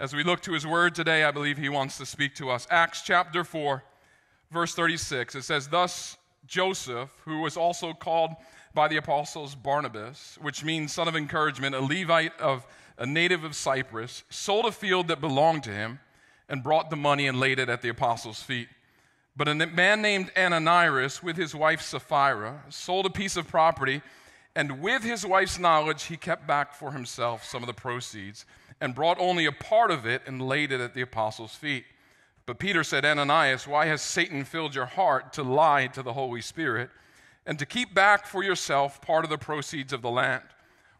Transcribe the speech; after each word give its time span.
As 0.00 0.12
we 0.12 0.24
look 0.24 0.40
to 0.42 0.52
his 0.52 0.66
word 0.66 0.92
today, 0.96 1.22
I 1.22 1.30
believe 1.30 1.56
he 1.56 1.68
wants 1.68 1.98
to 1.98 2.06
speak 2.06 2.34
to 2.36 2.50
us. 2.50 2.66
Acts 2.68 3.02
chapter 3.02 3.44
4, 3.44 3.84
verse 4.50 4.74
36, 4.74 5.36
it 5.36 5.42
says, 5.42 5.68
Thus 5.68 6.16
Joseph, 6.46 7.10
who 7.24 7.40
was 7.42 7.56
also 7.56 7.92
called 7.92 8.32
by 8.74 8.88
the 8.88 8.96
apostles 8.96 9.54
Barnabas, 9.54 10.36
which 10.40 10.64
means 10.64 10.92
son 10.92 11.06
of 11.06 11.14
encouragement, 11.14 11.76
a 11.76 11.80
Levite 11.80 12.38
of 12.40 12.66
a 12.98 13.06
native 13.06 13.44
of 13.44 13.54
Cyprus, 13.54 14.24
sold 14.30 14.66
a 14.66 14.72
field 14.72 15.06
that 15.08 15.20
belonged 15.20 15.62
to 15.62 15.70
him 15.70 16.00
and 16.48 16.64
brought 16.64 16.90
the 16.90 16.96
money 16.96 17.28
and 17.28 17.38
laid 17.38 17.60
it 17.60 17.68
at 17.68 17.80
the 17.80 17.88
apostles' 17.88 18.42
feet. 18.42 18.68
But 19.36 19.46
a 19.46 19.54
man 19.54 20.02
named 20.02 20.32
Ananias, 20.36 21.22
with 21.22 21.36
his 21.36 21.54
wife 21.54 21.80
Sapphira, 21.80 22.64
sold 22.68 23.06
a 23.06 23.10
piece 23.10 23.36
of 23.36 23.46
property, 23.46 24.02
and 24.56 24.80
with 24.80 25.04
his 25.04 25.24
wife's 25.24 25.58
knowledge, 25.60 26.04
he 26.04 26.16
kept 26.16 26.48
back 26.48 26.74
for 26.74 26.90
himself 26.90 27.44
some 27.44 27.62
of 27.62 27.68
the 27.68 27.74
proceeds 27.74 28.44
and 28.80 28.94
brought 28.94 29.18
only 29.18 29.46
a 29.46 29.52
part 29.52 29.90
of 29.90 30.06
it 30.06 30.22
and 30.26 30.42
laid 30.42 30.72
it 30.72 30.80
at 30.80 30.94
the 30.94 31.02
apostles' 31.02 31.54
feet. 31.54 31.84
But 32.46 32.58
Peter 32.58 32.84
said, 32.84 33.04
Ananias, 33.04 33.66
why 33.66 33.86
has 33.86 34.02
Satan 34.02 34.44
filled 34.44 34.74
your 34.74 34.86
heart 34.86 35.32
to 35.34 35.42
lie 35.42 35.86
to 35.88 36.02
the 36.02 36.12
Holy 36.12 36.40
Spirit 36.40 36.90
and 37.46 37.58
to 37.58 37.66
keep 37.66 37.94
back 37.94 38.26
for 38.26 38.42
yourself 38.42 39.00
part 39.00 39.24
of 39.24 39.30
the 39.30 39.38
proceeds 39.38 39.92
of 39.92 40.02
the 40.02 40.10
land? 40.10 40.42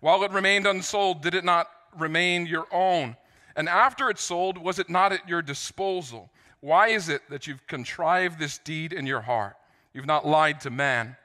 While 0.00 0.22
it 0.24 0.32
remained 0.32 0.66
unsold, 0.66 1.22
did 1.22 1.34
it 1.34 1.44
not 1.44 1.68
remain 1.96 2.46
your 2.46 2.66
own? 2.72 3.16
And 3.56 3.68
after 3.68 4.10
it 4.10 4.18
sold, 4.18 4.58
was 4.58 4.78
it 4.78 4.90
not 4.90 5.12
at 5.12 5.28
your 5.28 5.42
disposal? 5.42 6.30
Why 6.60 6.88
is 6.88 7.08
it 7.08 7.22
that 7.28 7.46
you've 7.46 7.66
contrived 7.66 8.38
this 8.38 8.58
deed 8.58 8.92
in 8.92 9.06
your 9.06 9.20
heart? 9.20 9.56
You've 9.92 10.06
not 10.06 10.26
lied 10.26 10.60
to 10.62 10.70
man, 10.70 11.16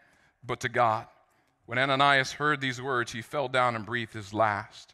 but 0.45 0.59
to 0.61 0.69
God. 0.69 1.07
When 1.65 1.79
Ananias 1.79 2.33
heard 2.33 2.61
these 2.61 2.81
words, 2.81 3.11
he 3.11 3.21
fell 3.21 3.47
down 3.47 3.75
and 3.75 3.85
breathed 3.85 4.13
his 4.13 4.33
last. 4.33 4.93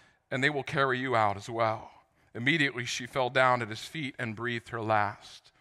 and 0.31 0.43
they 0.43 0.49
will 0.49 0.63
carry 0.63 0.97
you 0.97 1.15
out 1.15 1.37
as 1.37 1.49
well. 1.49 1.91
Immediately 2.33 2.85
she 2.85 3.05
fell 3.05 3.29
down 3.29 3.61
at 3.61 3.69
his 3.69 3.83
feet 3.83 4.15
and 4.17 4.35
breathed 4.35 4.69
her 4.69 4.81
last. 4.81 5.51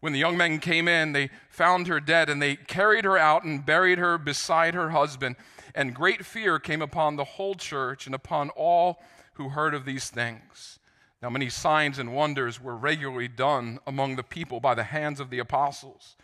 When 0.00 0.12
the 0.12 0.18
young 0.18 0.36
men 0.36 0.58
came 0.58 0.88
in, 0.88 1.12
they 1.12 1.30
found 1.48 1.86
her 1.86 2.00
dead, 2.00 2.30
and 2.30 2.40
they 2.40 2.56
carried 2.56 3.04
her 3.04 3.18
out 3.18 3.44
and 3.44 3.64
buried 3.64 3.98
her 3.98 4.18
beside 4.18 4.74
her 4.74 4.90
husband. 4.90 5.36
And 5.74 5.94
great 5.94 6.24
fear 6.24 6.58
came 6.58 6.82
upon 6.82 7.16
the 7.16 7.24
whole 7.24 7.54
church 7.54 8.06
and 8.06 8.14
upon 8.14 8.50
all 8.50 9.02
who 9.34 9.50
heard 9.50 9.74
of 9.74 9.84
these 9.84 10.08
things. 10.08 10.78
Now, 11.22 11.30
many 11.30 11.48
signs 11.48 11.98
and 11.98 12.14
wonders 12.14 12.60
were 12.60 12.76
regularly 12.76 13.28
done 13.28 13.78
among 13.86 14.16
the 14.16 14.22
people 14.22 14.60
by 14.60 14.74
the 14.74 14.84
hands 14.84 15.18
of 15.18 15.30
the 15.30 15.38
apostles. 15.38 16.16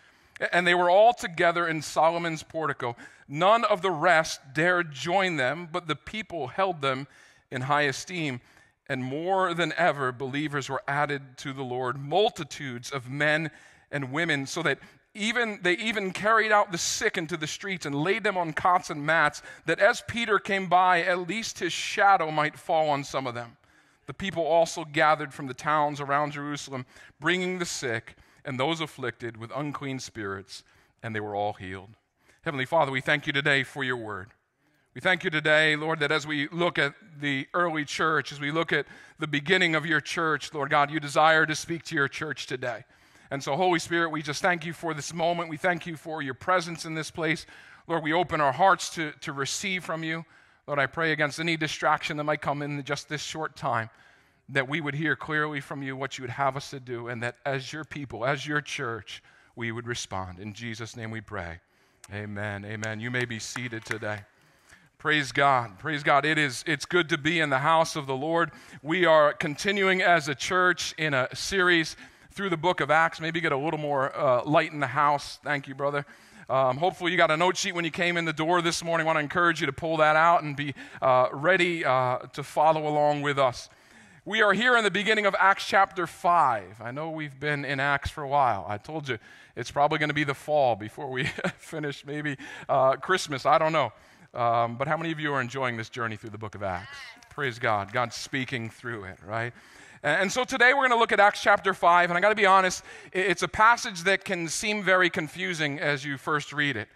And 0.53 0.67
they 0.67 0.75
were 0.75 0.91
all 0.91 1.13
together 1.13 1.67
in 1.67 1.83
Solomon's 1.83 2.43
portico. 2.43 2.97
None 3.29 3.65
of 3.65 3.83
the 3.83 3.91
rest 3.91 4.41
dared 4.55 4.93
join 4.93 5.37
them, 5.37 5.69
but 5.71 5.87
the 5.87 5.97
people 5.97 6.49
held 6.49 6.83
them 6.83 7.07
in 7.53 7.63
high 7.63 7.83
esteem. 7.83 8.41
And 8.89 9.05
more 9.05 9.55
than 9.55 9.73
ever, 9.77 10.11
believers 10.11 10.69
were 10.69 10.83
added 10.89 11.39
to 11.39 11.53
the 11.53 11.63
Lord, 11.63 11.97
multitudes 11.99 12.91
of 12.91 13.09
men 13.09 13.51
and 13.93 14.11
women, 14.11 14.47
so 14.47 14.63
that 14.63 14.79
even 15.15 15.61
they 15.63 15.75
even 15.75 16.11
carried 16.11 16.51
out 16.51 16.73
the 16.73 16.79
sick 16.79 17.19
into 17.19 17.37
the 17.37 17.47
streets 17.47 17.85
and 17.85 17.95
laid 17.95 18.25
them 18.25 18.37
on 18.37 18.55
cots 18.55 18.91
and 18.91 19.05
mats, 19.05 19.43
that 19.67 19.79
as 19.79 20.03
Peter 20.09 20.39
came 20.39 20.69
by, 20.69 21.03
at 21.03 21.29
least 21.29 21.59
his 21.59 21.73
shadow 21.73 22.31
might 22.31 22.59
fall 22.59 22.89
on 22.89 23.05
some 23.05 23.27
of 23.27 23.35
them. 23.35 23.57
The 24.07 24.15
people 24.15 24.45
also 24.45 24.85
gathered 24.85 25.33
from 25.33 25.47
the 25.47 25.55
towns 25.55 26.01
around 26.01 26.33
Jerusalem, 26.33 26.87
bringing 27.21 27.59
the 27.59 27.67
sick 27.67 28.17
and 28.45 28.59
those 28.59 28.81
afflicted 28.81 29.37
with 29.37 29.53
unclean 29.55 30.01
spirits, 30.01 30.65
and 31.03 31.15
they 31.15 31.21
were 31.21 31.37
all 31.37 31.53
healed. 31.53 31.91
Heavenly 32.43 32.67
Father, 32.67 32.91
we 32.91 33.01
thank 33.01 33.27
you 33.27 33.33
today 33.33 33.63
for 33.63 33.85
your 33.85 33.97
word. 33.97 34.31
We 34.95 35.01
thank 35.01 35.25
you 35.25 35.31
today, 35.31 35.75
Lord, 35.75 36.01
that 36.01 36.13
as 36.13 36.27
we 36.27 36.49
look 36.49 36.79
at 36.79 36.93
the 37.19 37.49
early 37.55 37.87
church, 37.87 38.31
as 38.31 38.39
we 38.39 38.51
look 38.51 38.75
at 38.75 38.85
the 39.19 39.27
beginning 39.27 39.75
of 39.75 39.87
your 39.87 40.03
church, 40.03 40.53
Lord 40.53 40.69
God, 40.69 40.91
you 40.91 41.01
desire 41.01 41.47
to 41.47 41.55
speak 41.55 41.83
to 41.85 41.95
your 41.95 42.09
church 42.09 42.47
today. 42.47 42.85
And 43.31 43.43
so, 43.43 43.57
Holy 43.57 43.79
Spirit, 43.79 44.11
we 44.11 44.21
just 44.21 44.43
thank 44.43 44.67
you 44.67 44.75
for 44.75 44.93
this 44.93 45.15
moment. 45.15 45.49
We 45.49 45.57
thank 45.57 45.87
you 45.87 45.97
for 45.97 46.21
your 46.21 46.35
presence 46.35 46.85
in 46.85 46.95
this 46.95 47.11
place. 47.11 47.47
Lord, 47.89 48.03
we 48.03 48.13
open 48.13 48.43
our 48.43 48.53
hearts 48.53 48.91
to, 48.97 49.13
to 49.23 49.33
receive 49.33 49.83
from 49.83 50.05
you. 50.05 50.27
Lord, 50.67 50.79
I 50.79 50.85
pray 50.85 51.13
against 51.13 51.41
any 51.41 51.57
distraction 51.57 52.19
that 52.19 52.25
might 52.25 52.43
come 52.43 52.61
in 52.61 52.85
just 52.85 53.09
this 53.09 53.23
short 53.23 53.57
time, 53.57 53.89
that 54.51 54.69
we 54.69 54.83
would 54.83 54.95
hear 54.95 55.17
clearly 55.17 55.61
from 55.61 55.83
you 55.83 55.97
what 55.97 56.19
you 56.19 56.23
would 56.23 56.31
have 56.31 56.55
us 56.55 56.69
to 56.69 56.81
do, 56.81 57.09
and 57.09 57.23
that 57.23 57.37
as 57.47 57.73
your 57.73 57.85
people, 57.85 58.27
as 58.27 58.47
your 58.47 58.61
church, 58.61 59.23
we 59.57 59.73
would 59.73 59.87
respond. 59.87 60.39
In 60.39 60.53
Jesus' 60.53 60.97
name 60.97 61.11
we 61.11 61.23
pray. 61.23 61.61
Amen. 62.13 62.67
Amen. 62.67 63.01
You 63.01 63.11
may 63.11 63.25
be 63.25 63.39
seated 63.39 63.87
today. 63.87 64.19
Praise 65.03 65.33
God. 65.33 65.81
Praise 65.81 66.05
God. 66.05 66.25
It 66.25 66.39
is 66.39 66.63
it's 66.65 66.85
good 66.85 67.09
to 67.09 67.19
be 67.19 67.41
in 67.41 67.51
the 67.51 67.59
house 67.59 67.97
of 67.97 68.07
the 68.07 68.15
Lord. 68.15 68.53
We 68.85 69.05
are 69.05 69.33
continuing 69.33 70.01
as 70.01 70.29
a 70.29 70.35
church 70.37 70.95
in 70.97 71.13
a 71.13 71.27
series 71.35 71.97
through 72.31 72.51
the 72.51 72.57
book 72.57 72.81
of 72.81 72.89
Acts. 72.89 73.21
Maybe 73.21 73.41
get 73.41 73.51
a 73.51 73.57
little 73.57 73.81
more 73.81 74.17
uh, 74.17 74.45
light 74.45 74.71
in 74.71 74.79
the 74.79 74.87
house. 74.87 75.41
Thank 75.43 75.67
you, 75.67 75.75
brother. 75.75 76.07
Um, 76.49 76.77
hopefully, 76.77 77.11
you 77.11 77.17
got 77.17 77.33
a 77.33 77.37
note 77.37 77.57
sheet 77.57 77.75
when 77.75 77.85
you 77.85 77.91
came 77.91 78.17
in 78.17 78.27
the 78.27 78.33
door 78.33 78.63
this 78.63 78.85
morning. 78.85 79.05
I 79.05 79.09
want 79.09 79.17
to 79.17 79.23
encourage 79.25 79.61
you 79.61 79.67
to 79.67 79.73
pull 79.73 79.97
that 79.97 80.15
out 80.15 80.45
and 80.45 80.55
be 80.55 80.73
uh, 81.03 81.31
ready 81.33 81.85
uh, 81.85 82.19
to 82.35 82.45
follow 82.45 82.87
along 82.87 83.23
with 83.23 83.41
us. 83.41 83.69
We 84.25 84.41
are 84.41 84.53
here 84.53 84.77
in 84.77 84.85
the 84.85 84.91
beginning 84.93 85.27
of 85.27 85.35
Acts 85.37 85.67
chapter 85.67 86.07
5. 86.07 86.81
I 86.81 86.93
know 86.93 87.11
we've 87.11 87.41
been 87.41 87.65
in 87.65 87.81
Acts 87.81 88.11
for 88.11 88.23
a 88.23 88.29
while. 88.29 88.65
I 88.69 88.79
told 88.79 89.09
you 89.09 89.19
it's 89.57 89.73
probably 89.73 89.99
going 89.99 90.11
to 90.11 90.15
be 90.15 90.23
the 90.23 90.33
fall 90.33 90.77
before 90.77 91.11
we 91.11 91.25
finish, 91.59 92.07
maybe 92.07 92.37
uh, 92.69 92.95
Christmas. 92.95 93.45
I 93.45 93.59
don't 93.59 93.73
know. 93.73 93.93
Um, 94.35 94.77
but 94.77 94.89
how 94.89 94.97
many 94.97 95.13
of 95.13 95.21
you 95.21 95.33
are 95.35 95.41
enjoying 95.41 95.77
this 95.77 95.91
journey 95.91 96.17
through 96.17 96.31
the 96.31 96.39
book 96.39 96.55
of 96.55 96.63
Acts? 96.63 96.97
Praise 97.31 97.59
God. 97.59 97.93
God's 97.93 98.17
speaking 98.17 98.71
through 98.71 99.05
it, 99.05 99.19
right? 99.27 99.53
And 100.03 100.33
so 100.33 100.43
today 100.45 100.73
we're 100.73 100.89
going 100.89 100.91
to 100.91 100.99
look 100.99 101.13
at 101.13 101.21
Acts 101.21 101.43
chapter 101.43 101.75
5. 101.75 102.11
And 102.11 102.17
I 102.17 102.21
got 102.21 102.31
to 102.31 102.35
be 102.35 102.47
honest, 102.47 102.83
it's 103.13 103.43
a 103.43 103.49
passage 103.49 104.03
that 104.05 104.25
can 104.25 104.49
seem 104.49 104.83
very 104.83 105.11
confusing 105.11 105.79
as 105.79 106.05
you 106.05 106.17
first 106.17 106.53
read 106.53 106.77
it. 106.77 106.89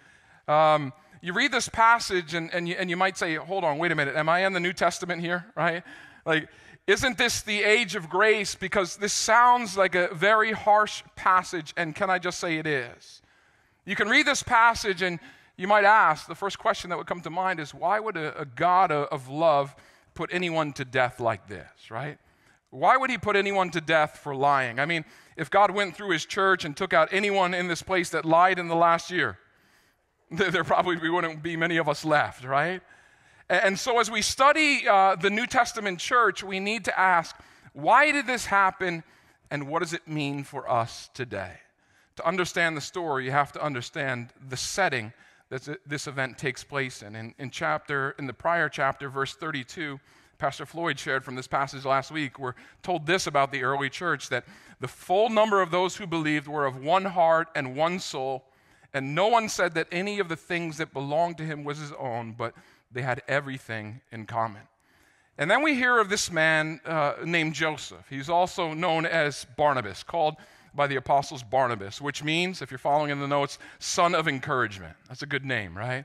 Um, 0.49 0.93
you 1.21 1.33
read 1.33 1.53
this 1.53 1.69
passage 1.69 2.35
and, 2.35 2.53
and, 2.55 2.69
you, 2.69 2.75
and 2.79 2.89
you 2.89 2.97
might 2.97 3.19
say, 3.19 3.35
hold 3.35 3.65
on, 3.65 3.79
wait 3.79 3.93
a 3.93 3.95
minute, 3.95 4.17
am 4.17 4.29
I 4.29 4.47
in 4.47 4.53
the 4.53 4.61
New 4.61 4.73
Testament 4.73 5.21
here, 5.21 5.45
right? 5.55 5.83
Like, 6.25 6.49
isn't 6.87 7.19
this 7.19 7.43
the 7.43 7.63
age 7.63 7.97
of 7.97 8.09
grace? 8.09 8.55
Because 8.55 8.97
this 8.97 9.13
sounds 9.13 9.77
like 9.77 9.95
a 9.95 10.15
very 10.15 10.53
harsh 10.53 11.03
passage, 11.17 11.75
and 11.77 11.95
can 11.95 12.11
I 12.11 12.19
just 12.19 12.39
say 12.39 12.59
it 12.59 12.67
is? 12.67 13.23
You 13.85 13.97
can 13.97 14.09
read 14.09 14.27
this 14.27 14.43
passage 14.43 15.03
and 15.03 15.19
you 15.57 15.67
might 15.67 15.85
ask, 15.85 16.27
the 16.27 16.35
first 16.35 16.59
question 16.59 16.91
that 16.91 16.99
would 16.99 17.07
come 17.07 17.21
to 17.23 17.31
mind 17.31 17.61
is, 17.61 17.73
why 17.73 17.99
would 17.99 18.17
a, 18.17 18.39
a 18.41 18.45
God 18.45 18.93
of 18.93 19.29
love 19.29 19.75
put 20.15 20.31
anyone 20.33 20.73
to 20.75 20.85
death 20.85 21.21
like 21.21 21.49
this, 21.49 21.91
right? 21.91 22.19
Why 22.71 22.97
would 22.97 23.11
he 23.11 23.19
put 23.19 23.37
anyone 23.37 23.71
to 23.71 23.81
death 23.81 24.21
for 24.23 24.35
lying? 24.35 24.79
I 24.79 24.87
mean, 24.87 25.05
if 25.37 25.51
God 25.51 25.71
went 25.71 25.97
through 25.97 26.11
his 26.11 26.27
church 26.27 26.65
and 26.65 26.77
took 26.77 26.93
out 26.93 27.09
anyone 27.11 27.55
in 27.55 27.69
this 27.69 27.83
place 27.83 28.11
that 28.11 28.25
lied 28.25 28.59
in 28.59 28.69
the 28.69 28.75
last 28.75 29.11
year, 29.11 29.39
there 30.31 30.65
probably 30.65 30.97
wouldn't 31.09 31.43
be 31.43 31.57
many 31.57 31.77
of 31.77 31.89
us 31.89 32.05
left, 32.05 32.45
right? 32.45 32.83
And 33.49 33.79
so, 33.79 34.01
as 34.01 34.11
we 34.11 34.23
study 34.23 34.89
uh, 34.89 35.15
the 35.15 35.31
New 35.31 35.47
Testament 35.47 36.01
church, 36.01 36.43
we 36.43 36.59
need 36.59 36.85
to 36.87 36.99
ask 36.99 37.37
why 37.73 38.11
did 38.11 38.27
this 38.27 38.47
happen 38.47 39.05
and 39.51 39.69
what 39.69 39.81
does 39.81 39.93
it 39.93 40.09
mean 40.09 40.43
for 40.43 40.69
us 40.69 41.11
today? 41.15 41.53
To 42.17 42.27
understand 42.27 42.77
the 42.77 42.81
story, 42.81 43.27
you 43.27 43.31
have 43.31 43.53
to 43.53 43.63
understand 43.63 44.31
the 44.49 44.57
setting 44.57 45.13
that 45.51 45.79
this 45.87 46.07
event 46.07 46.39
takes 46.39 46.65
place 46.65 47.03
in. 47.03 47.35
In, 47.39 47.51
chapter, 47.51 48.15
in 48.19 48.27
the 48.27 48.33
prior 48.33 48.69
chapter, 48.69 49.09
verse 49.09 49.35
32, 49.35 50.01
Pastor 50.39 50.67
Floyd 50.67 50.99
shared 50.99 51.25
from 51.25 51.35
this 51.35 51.47
passage 51.47 51.85
last 51.85 52.11
week, 52.11 52.39
we're 52.39 52.55
told 52.83 53.07
this 53.07 53.27
about 53.27 53.53
the 53.53 53.63
early 53.63 53.89
church 53.89 54.29
that 54.29 54.45
the 54.81 54.89
full 54.89 55.31
number 55.31 55.63
of 55.63 55.71
those 55.71 55.97
who 55.97 56.07
believed 56.07 56.47
were 56.47 56.67
of 56.67 56.83
one 56.83 57.05
heart 57.05 57.49
and 57.55 57.77
one 57.77 57.99
soul, 57.99 58.45
and 58.93 59.15
no 59.15 59.29
one 59.29 59.49
said 59.49 59.75
that 59.75 59.87
any 59.91 60.19
of 60.19 60.29
the 60.29 60.37
things 60.37 60.79
that 60.79 60.93
belonged 60.93 61.39
to 61.39 61.45
him 61.45 61.65
was 61.65 61.79
his 61.79 61.93
own, 61.93 62.33
but 62.33 62.55
they 62.93 63.03
had 63.03 63.23
everything 63.29 64.01
in 64.13 64.27
common. 64.27 64.63
And 65.39 65.51
then 65.51 65.63
we 65.63 65.75
hear 65.75 65.99
of 65.99 66.09
this 66.09 66.31
man 66.31 66.81
uh, 66.85 67.15
named 67.25 67.55
Joseph. 67.55 68.05
He's 68.09 68.29
also 68.29 68.73
known 68.73 69.07
as 69.07 69.47
Barnabas, 69.57 70.03
called 70.03 70.37
by 70.77 70.87
the 70.87 70.97
apostles 70.97 71.43
Barnabas, 71.43 72.01
which 72.01 72.23
means, 72.23 72.63
if 72.63 72.71
you're 72.71 72.79
following 72.79 73.11
in 73.11 73.21
the 73.21 73.27
notes, 73.27 73.59
son 73.79 74.15
of 74.15 74.29
encouragement. 74.29 74.95
That's 75.09 75.23
a 75.23 75.27
good 75.27 75.45
name, 75.45 75.77
right? 75.77 76.05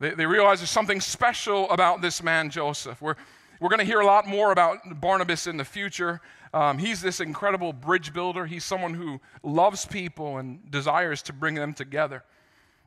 They, 0.00 0.10
they 0.10 0.26
realize 0.26 0.58
there's 0.58 0.70
something 0.70 1.00
special 1.00 1.70
about 1.70 2.02
this 2.02 2.22
man, 2.22 2.50
Joseph. 2.50 3.00
We're, 3.00 3.16
we're 3.60 3.68
going 3.68 3.80
to 3.80 3.84
hear 3.84 4.00
a 4.00 4.06
lot 4.06 4.26
more 4.26 4.52
about 4.52 5.00
Barnabas 5.00 5.46
in 5.46 5.56
the 5.56 5.64
future, 5.64 6.20
Um, 6.52 6.78
he's 6.78 7.00
this 7.00 7.20
incredible 7.20 7.72
bridge 7.72 8.12
builder. 8.12 8.46
He's 8.46 8.64
someone 8.64 8.94
who 8.94 9.20
loves 9.44 9.86
people 9.86 10.38
and 10.38 10.68
desires 10.70 11.22
to 11.22 11.32
bring 11.32 11.54
them 11.54 11.74
together. 11.74 12.24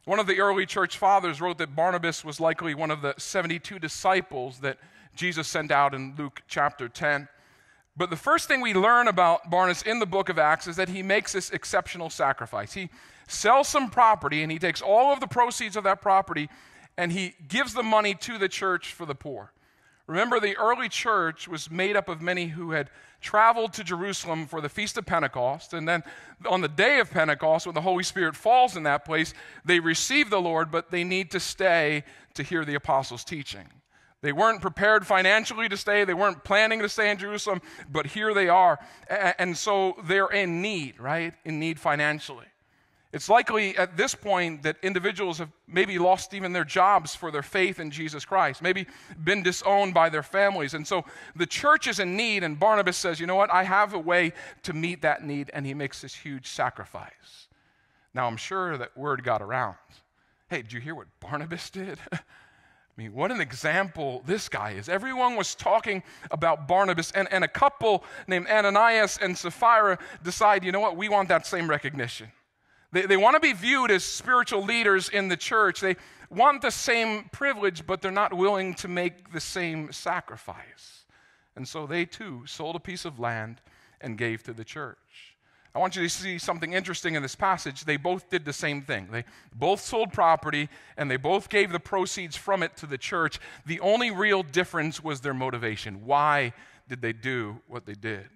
One 0.05 0.19
of 0.19 0.27
the 0.27 0.41
early 0.41 0.65
church 0.65 0.97
fathers 0.97 1.39
wrote 1.39 1.57
that 1.59 1.75
Barnabas 1.75 2.25
was 2.25 2.41
likely 2.41 2.75
one 2.75 2.91
of 2.91 3.01
the 3.01 3.13
72 3.17 3.79
disciples 3.79 4.59
that 4.59 4.77
Jesus 5.15 5.47
sent 5.47 5.71
out 5.71 5.93
in 5.93 6.13
Luke 6.17 6.41
chapter 6.47 6.89
10. 6.89 7.29
But 7.95 8.09
the 8.09 8.15
first 8.15 8.47
thing 8.47 8.61
we 8.61 8.73
learn 8.73 9.07
about 9.07 9.49
Barnabas 9.49 9.83
in 9.83 9.99
the 9.99 10.05
book 10.05 10.29
of 10.29 10.39
Acts 10.39 10.67
is 10.67 10.75
that 10.77 10.89
he 10.89 11.03
makes 11.03 11.33
this 11.33 11.51
exceptional 11.51 12.09
sacrifice. 12.09 12.73
He 12.73 12.89
sells 13.27 13.67
some 13.67 13.89
property 13.89 14.41
and 14.41 14.51
he 14.51 14.59
takes 14.59 14.81
all 14.81 15.13
of 15.13 15.19
the 15.19 15.27
proceeds 15.27 15.75
of 15.75 15.83
that 15.83 16.01
property 16.01 16.49
and 16.97 17.11
he 17.11 17.35
gives 17.47 17.73
the 17.73 17.83
money 17.83 18.15
to 18.15 18.37
the 18.37 18.49
church 18.49 18.93
for 18.93 19.05
the 19.05 19.15
poor. 19.15 19.51
Remember, 20.07 20.39
the 20.39 20.57
early 20.57 20.89
church 20.89 21.47
was 21.47 21.71
made 21.71 21.95
up 21.95 22.09
of 22.09 22.21
many 22.21 22.47
who 22.47 22.71
had 22.71 22.89
traveled 23.21 23.71
to 23.73 23.83
Jerusalem 23.83 24.47
for 24.47 24.59
the 24.59 24.67
Feast 24.67 24.97
of 24.97 25.05
Pentecost. 25.05 25.73
And 25.73 25.87
then 25.87 26.03
on 26.45 26.61
the 26.61 26.67
day 26.67 26.99
of 26.99 27.09
Pentecost, 27.09 27.65
when 27.65 27.73
the 27.73 27.81
Holy 27.81 28.03
Spirit 28.03 28.35
falls 28.35 28.75
in 28.75 28.83
that 28.83 29.05
place, 29.05 29.33
they 29.63 29.79
receive 29.79 30.29
the 30.29 30.41
Lord, 30.41 30.71
but 30.71 30.91
they 30.91 31.05
need 31.05 31.31
to 31.31 31.39
stay 31.39 32.03
to 32.33 32.43
hear 32.43 32.65
the 32.65 32.75
apostles' 32.75 33.23
teaching. 33.23 33.69
They 34.23 34.31
weren't 34.31 34.61
prepared 34.61 35.05
financially 35.05 35.67
to 35.67 35.75
stay, 35.75 36.05
they 36.05 36.13
weren't 36.13 36.45
planning 36.45 36.79
to 36.79 36.87
stay 36.87 37.11
in 37.11 37.17
Jerusalem, 37.17 37.61
but 37.91 38.07
here 38.07 38.33
they 38.33 38.47
are. 38.47 38.79
And 39.37 39.55
so 39.55 39.97
they're 40.05 40.31
in 40.31 40.61
need, 40.61 40.97
right? 40.97 41.33
In 41.43 41.59
need 41.59 41.77
financially. 41.77 42.45
It's 43.11 43.27
likely 43.27 43.77
at 43.77 43.97
this 43.97 44.15
point 44.15 44.63
that 44.63 44.77
individuals 44.81 45.39
have 45.39 45.51
maybe 45.67 45.99
lost 45.99 46.33
even 46.33 46.53
their 46.53 46.63
jobs 46.63 47.13
for 47.13 47.31
their 47.31 47.43
faith 47.43 47.81
in 47.81 47.91
Jesus 47.91 48.23
Christ, 48.23 48.61
maybe 48.61 48.87
been 49.21 49.43
disowned 49.43 49.93
by 49.93 50.07
their 50.07 50.23
families. 50.23 50.73
And 50.73 50.87
so 50.87 51.03
the 51.35 51.45
church 51.45 51.85
is 51.87 51.99
in 51.99 52.15
need, 52.15 52.43
and 52.43 52.57
Barnabas 52.57 52.95
says, 52.95 53.19
You 53.19 53.27
know 53.27 53.35
what? 53.35 53.53
I 53.53 53.63
have 53.63 53.93
a 53.93 53.99
way 53.99 54.31
to 54.63 54.71
meet 54.71 55.01
that 55.01 55.25
need, 55.25 55.51
and 55.53 55.65
he 55.65 55.73
makes 55.73 56.01
this 56.01 56.15
huge 56.15 56.47
sacrifice. 56.47 57.49
Now, 58.13 58.25
I'm 58.27 58.37
sure 58.37 58.77
that 58.77 58.97
word 58.97 59.21
got 59.23 59.41
around. 59.41 59.75
Hey, 60.49 60.61
did 60.61 60.71
you 60.71 60.79
hear 60.79 60.95
what 60.95 61.07
Barnabas 61.19 61.69
did? 61.69 61.99
I 62.95 63.01
mean, 63.01 63.13
what 63.13 63.31
an 63.31 63.41
example 63.41 64.21
this 64.27 64.47
guy 64.47 64.71
is. 64.71 64.87
Everyone 64.87 65.35
was 65.35 65.55
talking 65.55 66.03
about 66.29 66.67
Barnabas, 66.67 67.11
and, 67.11 67.27
and 67.31 67.43
a 67.43 67.47
couple 67.47 68.03
named 68.27 68.47
Ananias 68.47 69.17
and 69.19 69.35
Sapphira 69.35 69.97
decide, 70.23 70.63
you 70.63 70.71
know 70.71 70.79
what, 70.79 70.95
we 70.95 71.09
want 71.09 71.27
that 71.29 71.47
same 71.47 71.67
recognition. 71.67 72.31
They, 72.91 73.07
they 73.07 73.17
want 73.17 73.33
to 73.35 73.39
be 73.39 73.53
viewed 73.53 73.89
as 73.89 74.03
spiritual 74.03 74.63
leaders 74.63 75.09
in 75.09 75.27
the 75.27 75.37
church. 75.37 75.81
They 75.81 75.95
want 76.29 76.61
the 76.61 76.69
same 76.69 77.29
privilege, 77.31 77.87
but 77.87 78.01
they're 78.01 78.11
not 78.11 78.31
willing 78.31 78.75
to 78.75 78.87
make 78.87 79.33
the 79.33 79.39
same 79.39 79.91
sacrifice. 79.91 81.05
And 81.55 81.67
so 81.67 81.87
they 81.87 82.05
too 82.05 82.43
sold 82.45 82.75
a 82.75 82.79
piece 82.79 83.05
of 83.05 83.19
land 83.19 83.59
and 84.01 84.19
gave 84.19 84.43
to 84.43 84.53
the 84.53 84.63
church. 84.63 85.32
I 85.75 85.79
want 85.79 85.95
you 85.95 86.03
to 86.03 86.09
see 86.09 86.37
something 86.37 86.73
interesting 86.73 87.15
in 87.15 87.23
this 87.23 87.35
passage. 87.35 87.85
They 87.85 87.97
both 87.97 88.29
did 88.29 88.45
the 88.45 88.53
same 88.53 88.83
thing. 88.83 89.07
They 89.11 89.23
both 89.55 89.81
sold 89.81 90.13
property 90.13 90.69
and 90.97 91.09
they 91.09 91.17
both 91.17 91.49
gave 91.49 91.71
the 91.71 91.79
proceeds 91.79 92.37
from 92.37 92.61
it 92.61 92.77
to 92.77 92.85
the 92.85 92.97
church. 92.97 93.39
The 93.65 93.79
only 93.79 94.11
real 94.11 94.43
difference 94.43 95.03
was 95.03 95.21
their 95.21 95.33
motivation. 95.33 96.05
Why 96.05 96.53
did 96.87 97.01
they 97.01 97.13
do 97.13 97.59
what 97.67 97.87
they 97.87 97.95
did? 97.95 98.29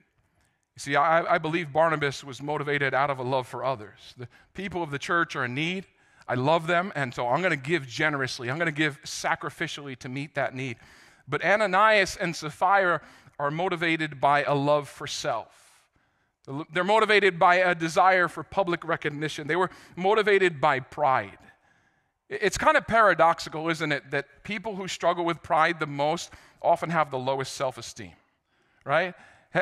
You 0.76 0.80
see, 0.80 0.96
I, 0.96 1.36
I, 1.36 1.38
believe 1.38 1.74
Barnabas 1.74 2.24
was 2.24 2.42
motivated 2.42 2.94
out 2.94 3.10
of 3.10 3.20
a 3.20 3.24
love 3.24 3.48
for 3.48 3.64
others. 3.64 4.14
The 4.18 4.28
people 4.54 4.82
of 4.82 4.92
the 4.92 5.00
church 5.00 5.36
are 5.36 5.46
in 5.46 5.56
need. 5.56 5.86
I 6.28 6.36
love 6.36 6.68
them, 6.68 6.92
and 6.96 7.14
so 7.14 7.28
I'm 7.28 7.42
going 7.42 7.52
to 7.52 7.58
give 7.58 7.88
generously. 7.88 8.52
I'm 8.52 8.58
going 8.58 8.68
to 8.68 8.72
give 8.72 9.02
sacrificially 9.04 9.98
to 10.00 10.10
meet 10.10 10.36
that 10.36 10.54
need. 10.54 10.78
But 11.28 11.44
Ananias 11.44 12.16
and 12.18 12.36
Sapphira 12.36 13.02
are 13.40 13.50
motivated 13.50 14.20
by 14.20 14.44
a 14.44 14.54
love 14.54 14.88
for 14.88 15.08
self. 15.08 15.67
They're 16.72 16.84
motivated 16.84 17.38
by 17.38 17.56
a 17.56 17.76
desire 17.76 18.28
for 18.28 18.44
public 18.44 18.86
recognition. 18.86 19.48
They 19.48 19.56
were 19.56 19.70
motivated 19.96 20.62
by 20.62 20.80
pride. 20.80 21.38
It's 22.30 22.58
kind 22.58 22.78
of 22.78 22.88
paradoxical, 22.88 23.70
isn't 23.70 23.92
it, 23.92 24.12
that 24.12 24.44
people 24.44 24.76
who 24.76 24.88
struggle 24.88 25.26
with 25.26 25.42
pride 25.44 25.80
the 25.80 25.88
most 25.88 26.32
often 26.62 26.90
have 26.90 27.12
the 27.12 27.20
lowest 27.20 27.54
self 27.54 27.78
esteem, 27.78 28.14
right? 28.86 29.14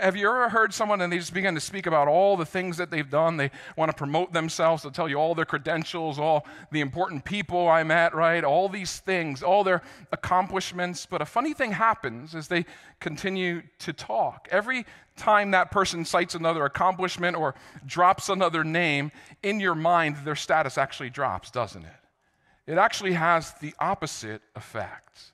Have 0.01 0.15
you 0.15 0.27
ever 0.27 0.49
heard 0.49 0.73
someone 0.73 0.99
and 1.01 1.11
they 1.11 1.17
just 1.17 1.33
begin 1.33 1.55
to 1.55 1.61
speak 1.61 1.85
about 1.85 2.07
all 2.07 2.35
the 2.35 2.45
things 2.45 2.77
that 2.77 2.91
they've 2.91 3.09
done? 3.09 3.37
They 3.37 3.51
want 3.77 3.89
to 3.89 3.95
promote 3.95 4.33
themselves, 4.33 4.83
they'll 4.83 4.91
tell 4.91 5.07
you 5.07 5.17
all 5.17 5.35
their 5.35 5.45
credentials, 5.45 6.19
all 6.19 6.45
the 6.71 6.81
important 6.81 7.23
people 7.23 7.67
I 7.67 7.83
met, 7.83 8.13
right? 8.13 8.43
All 8.43 8.67
these 8.67 8.99
things, 8.99 9.41
all 9.41 9.63
their 9.63 9.81
accomplishments. 10.11 11.05
But 11.05 11.21
a 11.21 11.25
funny 11.25 11.53
thing 11.53 11.71
happens 11.71 12.35
as 12.35 12.47
they 12.47 12.65
continue 12.99 13.61
to 13.79 13.93
talk. 13.93 14.47
Every 14.51 14.85
time 15.15 15.51
that 15.51 15.71
person 15.71 16.03
cites 16.03 16.35
another 16.35 16.65
accomplishment 16.65 17.37
or 17.37 17.55
drops 17.85 18.29
another 18.29 18.63
name, 18.63 19.11
in 19.43 19.59
your 19.59 19.75
mind, 19.75 20.17
their 20.25 20.35
status 20.35 20.77
actually 20.77 21.09
drops, 21.09 21.51
doesn't 21.51 21.83
it? 21.83 22.71
It 22.71 22.77
actually 22.77 23.13
has 23.13 23.53
the 23.61 23.73
opposite 23.79 24.41
effect. 24.55 25.31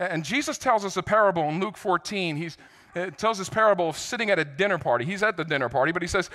And 0.00 0.24
Jesus 0.24 0.58
tells 0.58 0.84
us 0.84 0.96
a 0.96 1.02
parable 1.02 1.48
in 1.48 1.60
Luke 1.60 1.76
14. 1.76 2.36
He's 2.36 2.56
it 2.94 3.18
tells 3.18 3.38
this 3.38 3.48
parable 3.48 3.90
of 3.90 3.96
sitting 3.96 4.30
at 4.30 4.38
a 4.38 4.44
dinner 4.44 4.78
party. 4.78 5.04
He's 5.04 5.22
at 5.22 5.36
the 5.36 5.44
dinner 5.44 5.68
party, 5.68 5.92
but 5.92 6.02
he 6.02 6.08
says 6.08 6.30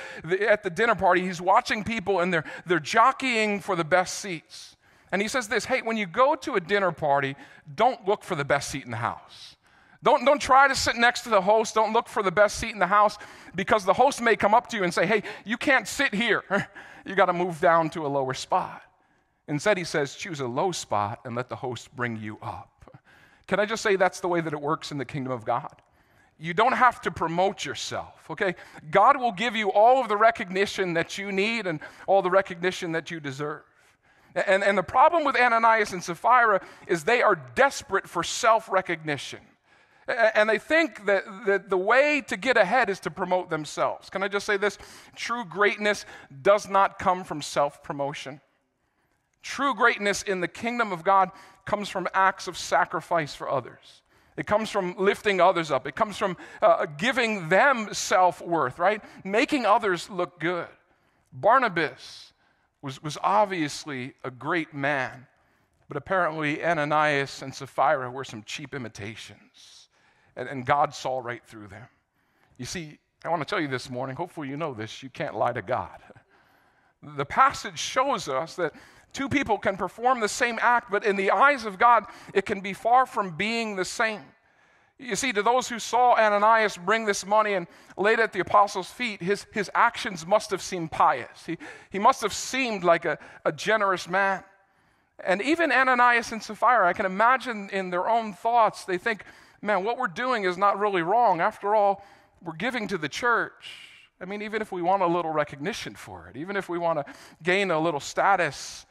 at 0.48 0.64
the 0.64 0.70
dinner 0.70 0.96
party, 0.96 1.22
he's 1.22 1.42
watching 1.42 1.84
people 1.84 2.20
and 2.20 2.34
they're, 2.34 2.44
they're 2.66 2.80
jockeying 2.80 3.60
for 3.60 3.76
the 3.76 3.84
best 3.84 4.20
seats. 4.20 4.76
And 5.12 5.22
he 5.22 5.28
says 5.28 5.48
this 5.48 5.66
hey, 5.66 5.82
when 5.82 5.98
you 5.98 6.06
go 6.06 6.36
to 6.36 6.56
a 6.56 6.60
dinner 6.60 6.92
party, 6.92 7.36
don't 7.76 8.08
look 8.08 8.24
for 8.24 8.36
the 8.36 8.46
best 8.46 8.70
seat 8.70 8.86
in 8.86 8.92
the 8.92 8.98
house. 8.98 9.56
Don't, 10.04 10.26
don't 10.26 10.42
try 10.42 10.68
to 10.68 10.76
sit 10.76 10.98
next 10.98 11.22
to 11.22 11.30
the 11.30 11.42
host. 11.42 11.76
Don't 11.76 11.94
look 11.94 12.10
for 12.10 12.24
the 12.24 12.32
best 12.32 12.58
seat 12.58 12.72
in 12.72 12.80
the 12.80 12.88
house 12.88 13.18
because 13.56 13.86
the 13.86 13.94
host 13.94 14.22
may 14.22 14.36
come 14.36 14.54
up 14.54 14.68
to 14.68 14.78
you 14.78 14.84
and 14.84 14.94
say, 14.94 15.06
hey, 15.06 15.24
you 15.46 15.56
can't 15.56 15.88
sit 15.88 16.14
here. 16.14 16.44
you 17.06 17.16
got 17.16 17.28
to 17.28 17.34
move 17.34 17.62
down 17.62 17.90
to 17.92 18.06
a 18.06 18.10
lower 18.10 18.34
spot. 18.34 18.82
Instead, 19.48 19.78
he 19.78 19.86
says, 19.86 20.16
choose 20.16 20.42
a 20.42 20.48
low 20.48 20.74
spot 20.74 21.22
and 21.24 21.36
let 21.36 21.48
the 21.48 21.56
host 21.56 21.94
bring 21.96 22.18
you 22.18 22.38
up. 22.42 22.70
Can 23.48 23.60
I 23.60 23.66
just 23.66 23.82
say 23.82 23.96
that's 23.96 24.20
the 24.20 24.28
way 24.28 24.42
that 24.42 24.54
it 24.54 24.62
works 24.62 24.92
in 24.92 24.98
the 24.98 25.06
kingdom 25.06 25.32
of 25.32 25.46
God? 25.46 25.82
You 26.39 26.53
don't 26.53 26.74
have 26.74 27.00
to 27.01 27.12
promote 27.12 27.63
yourself, 27.63 28.30
okay? 28.30 28.56
God 28.91 29.19
will 29.19 29.31
give 29.31 29.56
you 29.56 29.71
all 29.71 30.01
of 30.01 30.09
the 30.09 30.18
recognition 30.18 30.94
that 30.94 31.18
you 31.18 31.31
need 31.31 31.68
and 31.68 31.80
all 32.07 32.21
the 32.21 32.31
recognition 32.31 32.91
that 32.94 33.12
you 33.12 33.19
deserve. 33.19 33.62
And, 34.35 34.63
and 34.63 34.77
the 34.77 34.83
problem 34.83 35.24
with 35.24 35.35
Ananias 35.35 35.94
and 35.94 36.03
Sapphira 36.03 36.62
is 36.88 37.03
they 37.03 37.21
are 37.21 37.35
desperate 37.56 38.07
for 38.07 38.24
self 38.24 38.69
recognition. 38.69 39.39
And 40.07 40.50
they 40.50 40.57
think 40.57 41.06
that, 41.06 41.24
that 41.45 41.69
the 41.69 41.77
way 41.77 42.21
to 42.27 42.35
get 42.35 42.57
ahead 42.57 42.89
is 42.89 43.00
to 43.01 43.12
promote 43.12 43.50
themselves. 43.50 44.09
Can 44.09 44.21
I 44.21 44.27
just 44.27 44.45
say 44.45 44.57
this? 44.57 44.77
True 45.15 45.45
greatness 45.45 46.06
does 46.41 46.68
not 46.68 46.99
come 46.99 47.23
from 47.23 47.42
self 47.42 47.81
promotion. 47.83 48.42
True 49.42 49.73
greatness 49.73 50.23
in 50.23 50.42
the 50.42 50.47
kingdom 50.47 50.92
of 50.92 51.04
God 51.04 51.31
comes 51.66 51.87
from 51.87 52.07
acts 52.13 52.47
of 52.47 52.57
sacrifice 52.57 53.33
for 53.33 53.49
others. 53.49 54.02
It 54.35 54.47
comes 54.47 54.69
from 54.69 54.95
lifting 54.97 55.40
others 55.40 55.71
up. 55.71 55.87
It 55.87 55.95
comes 55.95 56.18
from 56.18 56.37
uh, 56.61 56.85
giving 56.97 57.49
them 57.49 57.94
self 57.94 58.42
worth, 58.42 58.80
right? 58.80 59.02
Making 59.23 59.66
others 59.66 60.09
look 60.09 60.40
good. 60.40 60.68
Barnabas 61.31 62.33
was, 62.81 63.02
was 63.02 63.18
obviously 63.23 64.13
a 64.23 64.31
great 64.31 64.73
man, 64.73 65.28
but 65.87 65.97
apparently 65.97 66.63
Ananias 66.63 67.42
and 67.42 67.54
Sapphira 67.54 68.11
were 68.11 68.23
some 68.23 68.44
cheap 68.44 68.73
imitations, 68.73 69.90
and, 70.35 70.49
and 70.49 70.66
God 70.66 70.94
saw 70.94 71.19
right 71.19 71.44
through 71.45 71.68
them. 71.68 71.87
You 72.57 72.66
see, 72.66 72.97
I 73.25 73.30
want 73.30 73.42
to 73.42 73.45
tell 73.45 73.59
you 73.59 73.68
this 73.68 73.90
morning, 73.90 74.16
hopefully 74.16 74.49
you 74.49 74.57
know 74.57 74.73
this, 74.73 75.02
you 75.02 75.09
can't 75.09 75.35
lie 75.35 75.54
to 75.54 75.61
God. 75.61 75.99
The 77.02 77.25
passage 77.25 77.80
shows 77.80 78.28
us 78.28 78.56
that 78.56 78.73
Two 79.14 79.30
people 79.30 79.58
can 79.58 79.78
perform 79.78 80.20
the 80.20 80.28
same 80.28 80.58
act, 80.62 80.92
but 80.92 81.06
in 81.06 81.16
the 81.16 81.32
eyes 81.32 81.66
of 81.66 81.78
God, 81.78 82.06
it 82.34 82.46
can 82.46 82.62
be 82.62 82.74
far 82.74 83.06
from 83.06 83.38
being 83.38 83.76
the 83.76 83.86
same. 83.86 84.22
You 85.00 85.16
see, 85.16 85.32
to 85.34 85.42
those 85.42 85.68
who 85.70 85.80
saw 85.80 86.16
Ananias 86.16 86.78
bring 86.78 87.06
this 87.06 87.26
money 87.26 87.54
and 87.54 87.68
laid 87.98 88.20
it 88.20 88.24
at 88.24 88.34
the 88.34 88.40
apostles' 88.40 88.90
feet, 88.90 89.22
his, 89.22 89.46
his 89.52 89.70
actions 89.76 90.26
must 90.26 90.50
have 90.52 90.62
seemed 90.62 90.92
pious. 90.92 91.46
He, 91.46 91.58
he 91.90 92.00
must 92.00 92.22
have 92.22 92.34
seemed 92.34 92.84
like 92.84 93.06
a, 93.06 93.18
a 93.46 93.52
generous 93.52 94.10
man. 94.10 94.44
And 95.24 95.42
even 95.42 95.72
Ananias 95.72 96.32
and 96.32 96.42
Sapphira, 96.42 96.88
I 96.88 96.94
can 96.94 97.06
imagine 97.06 97.70
in 97.72 97.90
their 97.90 98.08
own 98.08 98.34
thoughts, 98.34 98.86
they 98.86 98.98
think, 98.98 99.26
man, 99.62 99.84
what 99.84 99.98
we're 99.98 100.08
doing 100.08 100.44
is 100.44 100.58
not 100.58 100.80
really 100.80 101.02
wrong. 101.02 101.40
After 101.40 101.76
all, 101.76 102.04
we're 102.44 102.56
giving 102.56 102.88
to 102.90 102.98
the 102.98 103.10
church. 103.10 103.72
I 104.20 104.26
mean, 104.26 104.42
even 104.42 104.62
if 104.62 104.72
we 104.72 104.82
want 104.82 105.02
a 105.02 105.08
little 105.08 105.32
recognition 105.32 105.96
for 105.96 106.28
it, 106.30 106.38
even 106.38 106.56
if 106.56 106.70
we 106.70 106.78
want 106.78 107.00
to 107.00 107.14
gain 107.42 107.72
a 107.72 107.80
little 107.80 108.00
status, 108.00 108.86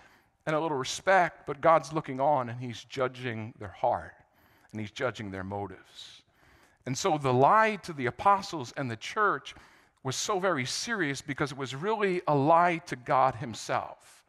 and 0.47 0.57
a 0.57 0.61
little 0.61 0.77
respect, 0.77 1.47
but 1.47 1.61
God's 1.61 1.93
looking 1.93 2.21
on 2.21 2.49
and 2.49 2.61
He's 2.61 2.85
judging 2.85 3.55
their 3.59 3.69
heart 3.69 4.15
and 4.71 4.81
He's 4.81 4.91
judging 4.91 5.31
their 5.31 5.45
motives. 5.45 6.23
And 6.87 6.97
so 6.97 7.19
the 7.19 7.33
lie 7.33 7.77
to 7.83 7.93
the 7.93 8.07
apostles 8.07 8.73
and 8.77 8.91
the 8.91 8.97
church 8.97 9.55
was 10.03 10.17
so 10.17 10.41
very 10.41 10.65
serious 10.65 11.23
because 11.23 11.53
it 11.53 11.59
was 11.59 11.75
really 11.75 12.23
a 12.27 12.35
lie 12.35 12.79
to 12.87 12.97
God 12.97 13.37
Himself. 13.37 14.25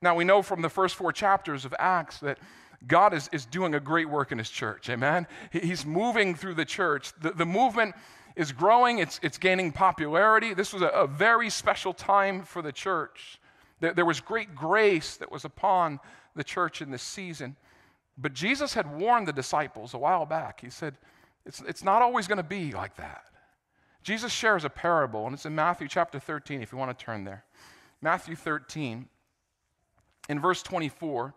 Now, 0.00 0.14
we 0.14 0.24
know 0.24 0.42
from 0.42 0.62
the 0.62 0.68
first 0.68 0.94
four 0.94 1.12
chapters 1.12 1.64
of 1.64 1.74
Acts 1.78 2.20
that 2.20 2.38
God 2.86 3.12
is, 3.14 3.28
is 3.32 3.46
doing 3.46 3.74
a 3.74 3.80
great 3.80 4.08
work 4.08 4.30
in 4.30 4.38
His 4.38 4.50
church. 4.50 4.88
Amen? 4.88 5.26
He's 5.50 5.84
moving 5.84 6.34
through 6.34 6.54
the 6.54 6.64
church. 6.64 7.12
The, 7.20 7.32
the 7.32 7.46
movement 7.46 7.96
is 8.36 8.52
growing, 8.52 8.98
it's, 8.98 9.18
it's 9.22 9.38
gaining 9.38 9.72
popularity. 9.72 10.54
This 10.54 10.72
was 10.72 10.82
a, 10.82 10.88
a 10.88 11.06
very 11.06 11.50
special 11.50 11.94
time 11.94 12.42
for 12.42 12.62
the 12.62 12.72
church. 12.72 13.40
There, 13.80 13.92
there 13.92 14.04
was 14.04 14.20
great 14.20 14.54
grace 14.54 15.16
that 15.16 15.30
was 15.30 15.44
upon 15.44 16.00
the 16.34 16.44
church 16.44 16.80
in 16.80 16.90
this 16.90 17.02
season. 17.02 17.56
But 18.18 18.32
Jesus 18.32 18.74
had 18.74 18.98
warned 18.98 19.28
the 19.28 19.32
disciples 19.32 19.94
a 19.94 19.98
while 19.98 20.26
back. 20.26 20.60
He 20.60 20.70
said, 20.70 20.96
It's, 21.44 21.60
it's 21.66 21.84
not 21.84 22.02
always 22.02 22.26
going 22.26 22.38
to 22.38 22.42
be 22.42 22.72
like 22.72 22.96
that. 22.96 23.24
Jesus 24.02 24.32
shares 24.32 24.64
a 24.64 24.70
parable, 24.70 25.26
and 25.26 25.34
it's 25.34 25.46
in 25.46 25.54
Matthew 25.54 25.88
chapter 25.88 26.20
13, 26.20 26.62
if 26.62 26.70
you 26.72 26.78
want 26.78 26.96
to 26.96 27.04
turn 27.04 27.24
there. 27.24 27.44
Matthew 28.00 28.36
13, 28.36 29.08
in 30.28 30.40
verse 30.40 30.62
24, 30.62 31.34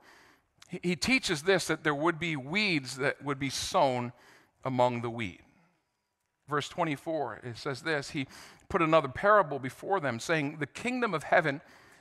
he, 0.69 0.79
he 0.83 0.95
teaches 0.95 1.41
this 1.41 1.65
that 1.67 1.83
there 1.83 1.95
would 1.95 2.19
be 2.19 2.35
weeds 2.35 2.97
that 2.97 3.23
would 3.23 3.39
be 3.39 3.49
sown 3.49 4.13
among 4.63 5.01
the 5.01 5.09
wheat. 5.09 5.41
Verse 6.47 6.69
24, 6.69 7.41
it 7.43 7.57
says 7.57 7.81
this 7.81 8.11
He 8.11 8.27
put 8.69 8.81
another 8.81 9.07
parable 9.07 9.59
before 9.59 9.99
them, 9.99 10.19
saying, 10.19 10.57
The 10.59 10.67
kingdom 10.67 11.13
of 11.13 11.23
heaven 11.23 11.61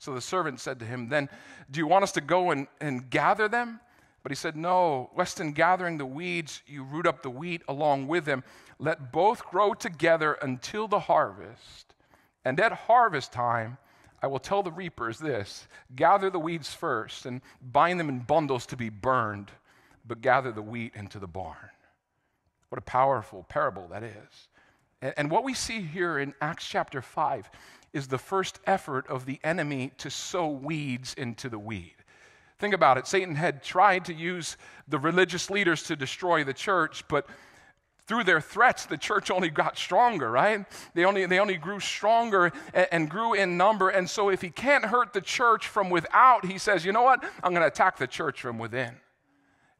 So 0.00 0.14
the 0.14 0.20
servant 0.22 0.60
said 0.60 0.78
to 0.80 0.86
him, 0.86 1.10
Then 1.10 1.28
do 1.70 1.78
you 1.78 1.86
want 1.86 2.04
us 2.04 2.12
to 2.12 2.22
go 2.22 2.50
and, 2.50 2.66
and 2.80 3.08
gather 3.10 3.48
them? 3.48 3.80
But 4.22 4.32
he 4.32 4.36
said, 4.36 4.56
No, 4.56 5.10
lest 5.14 5.40
in 5.40 5.52
gathering 5.52 5.98
the 5.98 6.06
weeds 6.06 6.62
you 6.66 6.82
root 6.82 7.06
up 7.06 7.22
the 7.22 7.30
wheat 7.30 7.62
along 7.68 8.08
with 8.08 8.24
them. 8.24 8.42
Let 8.78 9.12
both 9.12 9.44
grow 9.44 9.74
together 9.74 10.32
until 10.40 10.88
the 10.88 11.00
harvest. 11.00 11.94
And 12.46 12.58
at 12.58 12.72
harvest 12.72 13.30
time, 13.30 13.76
I 14.22 14.26
will 14.26 14.38
tell 14.38 14.62
the 14.62 14.72
reapers 14.72 15.18
this 15.18 15.68
gather 15.94 16.30
the 16.30 16.38
weeds 16.38 16.72
first 16.72 17.26
and 17.26 17.42
bind 17.60 18.00
them 18.00 18.08
in 18.08 18.20
bundles 18.20 18.64
to 18.66 18.78
be 18.78 18.88
burned, 18.88 19.50
but 20.06 20.22
gather 20.22 20.50
the 20.50 20.62
wheat 20.62 20.92
into 20.94 21.18
the 21.18 21.26
barn. 21.26 21.70
What 22.70 22.78
a 22.78 22.82
powerful 22.82 23.44
parable 23.50 23.86
that 23.88 24.02
is. 24.02 24.48
And, 25.02 25.14
and 25.18 25.30
what 25.30 25.44
we 25.44 25.52
see 25.52 25.82
here 25.82 26.18
in 26.18 26.32
Acts 26.40 26.66
chapter 26.66 27.02
5 27.02 27.50
is 27.92 28.08
the 28.08 28.18
first 28.18 28.60
effort 28.66 29.06
of 29.08 29.26
the 29.26 29.40
enemy 29.42 29.92
to 29.98 30.10
sow 30.10 30.48
weeds 30.48 31.14
into 31.14 31.48
the 31.48 31.58
wheat. 31.58 31.96
Think 32.58 32.74
about 32.74 32.98
it. 32.98 33.06
Satan 33.06 33.34
had 33.34 33.62
tried 33.62 34.04
to 34.04 34.14
use 34.14 34.56
the 34.86 34.98
religious 34.98 35.50
leaders 35.50 35.82
to 35.84 35.96
destroy 35.96 36.44
the 36.44 36.52
church, 36.52 37.04
but 37.08 37.26
through 38.06 38.24
their 38.24 38.40
threats, 38.40 38.86
the 38.86 38.98
church 38.98 39.30
only 39.30 39.48
got 39.48 39.78
stronger, 39.78 40.30
right? 40.30 40.66
They 40.94 41.04
only, 41.04 41.26
they 41.26 41.38
only 41.38 41.56
grew 41.56 41.78
stronger 41.78 42.52
and, 42.74 42.88
and, 42.90 43.10
grew 43.10 43.34
in 43.34 43.56
number. 43.56 43.88
And 43.88 44.10
so, 44.10 44.30
if 44.30 44.42
he 44.42 44.50
can't 44.50 44.84
hurt 44.84 45.12
the 45.12 45.20
church 45.20 45.68
from 45.68 45.90
without, 45.90 46.44
he 46.44 46.58
says, 46.58 46.84
you 46.84 46.90
know 46.90 47.02
what? 47.02 47.22
I'm 47.42 47.52
going 47.52 47.62
to 47.62 47.68
attack 47.68 47.98
the 47.98 48.08
church 48.08 48.40
from 48.40 48.58
within. 48.58 48.96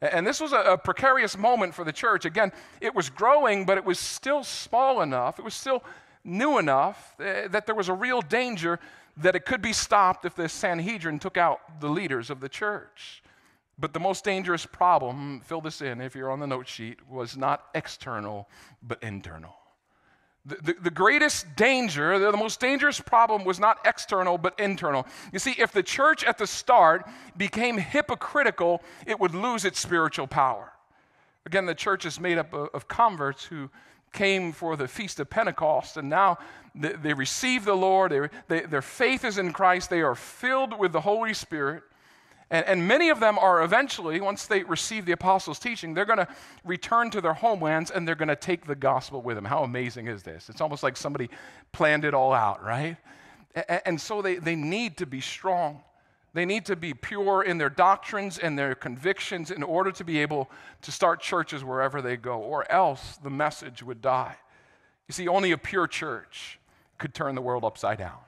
And 0.01 0.27
this 0.27 0.41
was 0.41 0.53
a, 0.53 0.61
a, 0.61 0.79
precarious 0.79 1.37
moment 1.37 1.75
for 1.75 1.85
the 1.85 1.93
church. 1.93 2.25
Again, 2.25 2.53
it 2.81 2.95
was 2.95 3.11
growing, 3.11 3.67
but 3.67 3.77
it 3.77 3.85
was 3.85 3.99
still 3.99 4.43
small 4.45 5.03
enough, 5.03 5.39
it 5.39 5.45
was 5.45 5.55
still 5.55 5.83
new 6.25 6.59
enough 6.59 7.15
uh, 7.19 7.49
that 7.49 7.67
there 7.67 7.75
was 7.75 7.89
a 7.89 7.95
real 7.95 8.21
danger 8.21 8.79
that 9.17 9.35
it 9.35 9.45
could 9.45 9.63
be 9.63 9.73
stopped 9.73 10.25
if 10.25 10.35
the 10.35 10.49
Sanhedrin 10.49 11.19
took 11.19 11.37
out 11.37 11.81
the 11.81 11.89
leaders 11.89 12.31
of 12.31 12.41
the 12.41 12.49
church. 12.49 13.23
But 13.79 13.95
the 13.95 14.01
most 14.01 14.25
dangerous 14.25 14.67
problem, 14.67 15.41
fill 15.41 15.61
this 15.61 15.81
in 15.81 16.01
if 16.01 16.15
you're 16.15 16.31
on 16.31 16.41
the 16.41 16.47
note 16.47 16.69
sheet, 16.69 16.99
was 17.09 17.37
not 17.37 17.65
external, 17.75 18.49
but 18.83 19.03
internal. 19.03 19.55
The, 20.47 20.57
the, 20.57 20.77
the, 20.85 20.91
greatest 20.91 21.55
danger, 21.55 22.19
the, 22.19 22.31
the 22.31 22.37
most 22.37 22.61
dangerous 22.61 22.99
problem 22.99 23.45
was 23.45 23.61
not 23.61 23.79
external, 23.85 24.39
but 24.39 24.59
internal. 24.59 25.07
You 25.33 25.39
see, 25.39 25.55
if 25.59 25.73
the 25.73 25.83
church 25.83 26.25
at 26.25 26.39
the 26.39 26.47
start 26.47 27.07
became 27.37 27.77
hypocritical, 27.77 28.83
it 29.07 29.21
would 29.21 29.35
lose 29.35 29.67
its 29.67 29.79
spiritual 29.79 30.27
power. 30.27 30.73
Again, 31.45 31.67
the 31.67 31.75
church 31.75 32.07
is 32.07 32.19
made 32.19 32.39
up 32.39 32.53
of, 32.55 32.69
of 32.73 32.89
converts 32.89 33.45
who 33.45 33.71
came 34.13 34.53
for 34.53 34.77
the 34.77 34.89
Feast 34.89 35.21
of 35.21 35.31
Pentecost, 35.31 35.97
and 35.97 36.09
now 36.09 36.39
they, 36.75 36.93
they 36.93 37.15
receive 37.15 37.65
the 37.65 37.75
Lord. 37.75 38.13
They, 38.13 38.29
they, 38.49 38.67
their 38.67 38.83
faith 38.83 39.25
is 39.25 39.39
in 39.39 39.53
Christ. 39.53 39.91
They 39.91 40.03
are 40.03 40.15
filled 40.15 40.79
with 40.79 40.93
the 40.93 41.01
Holy 41.01 41.35
Spirit. 41.35 41.83
And, 42.51 42.67
and 42.67 42.89
many 42.89 43.11
of 43.11 43.21
them 43.21 43.39
are 43.39 43.63
eventually, 43.63 44.21
once 44.21 44.47
they 44.47 44.65
receive 44.65 45.07
the 45.07 45.13
apostles' 45.13 45.59
teaching, 45.59 45.95
they're 45.95 46.05
going 46.05 46.19
to 46.19 46.29
return 46.65 47.11
to 47.11 47.21
their 47.21 47.35
homelands 47.35 47.91
and 47.91 48.07
they're 48.07 48.17
going 48.17 48.29
to 48.29 48.37
take 48.37 48.67
the 48.67 48.75
gospel 48.75 49.23
with 49.23 49.37
them. 49.37 49.45
How 49.45 49.63
amazing 49.63 50.09
is 50.09 50.23
this? 50.23 50.49
It's 50.49 50.61
almost 50.61 50.83
like 50.83 50.97
somebody 50.97 51.31
planned 51.73 52.05
it 52.05 52.15
all 52.15 52.33
out, 52.33 52.63
right? 52.63 52.97
And, 53.55 53.83
and 53.87 54.01
so 54.01 54.21
they, 54.21 54.37
they 54.37 54.57
need 54.57 54.97
to 54.99 55.07
be 55.07 55.21
strong. 55.21 55.83
They 56.33 56.45
need 56.45 56.65
to 56.67 56.77
be 56.77 56.95
pure 56.95 57.43
in 57.43 57.59
their 57.59 57.71
doctrines 57.71 58.39
and 58.39 58.59
their 58.59 58.75
convictions 58.75 59.51
in 59.51 59.63
order 59.63 59.91
to 59.93 60.05
be 60.05 60.21
able 60.21 60.51
to 60.83 60.93
start 60.93 61.21
churches 61.21 61.65
wherever 61.65 62.01
they 62.01 62.17
go, 62.17 62.39
or 62.39 62.71
else 62.71 63.19
the 63.23 63.31
message 63.31 63.83
would 63.83 64.01
die. 64.01 64.37
You 65.09 65.13
see, 65.13 65.27
only 65.27 65.51
a 65.51 65.59
pure 65.59 65.89
church 65.89 66.61
could 66.99 67.15
turn 67.15 67.35
the 67.35 67.43
world 67.43 67.65
upside 67.65 67.99
down. 67.99 68.19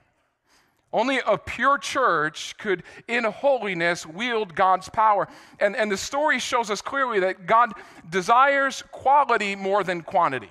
Only 0.93 1.21
a 1.25 1.39
pure 1.39 1.79
church 1.79 2.57
could, 2.59 2.83
in 3.09 3.25
holiness, 3.25 4.05
wield 4.05 4.55
God's 4.55 4.89
power. 4.89 5.29
And, 5.59 5.75
and 5.75 5.91
the 5.91 5.97
story 5.97 6.39
shows 6.39 6.71
us 6.71 6.83
clearly 6.83 7.21
that 7.21 7.47
God 7.47 7.73
desires 8.11 8.83
quality 8.91 9.57
more 9.57 9.85
than 9.85 10.03
quantity. 10.03 10.51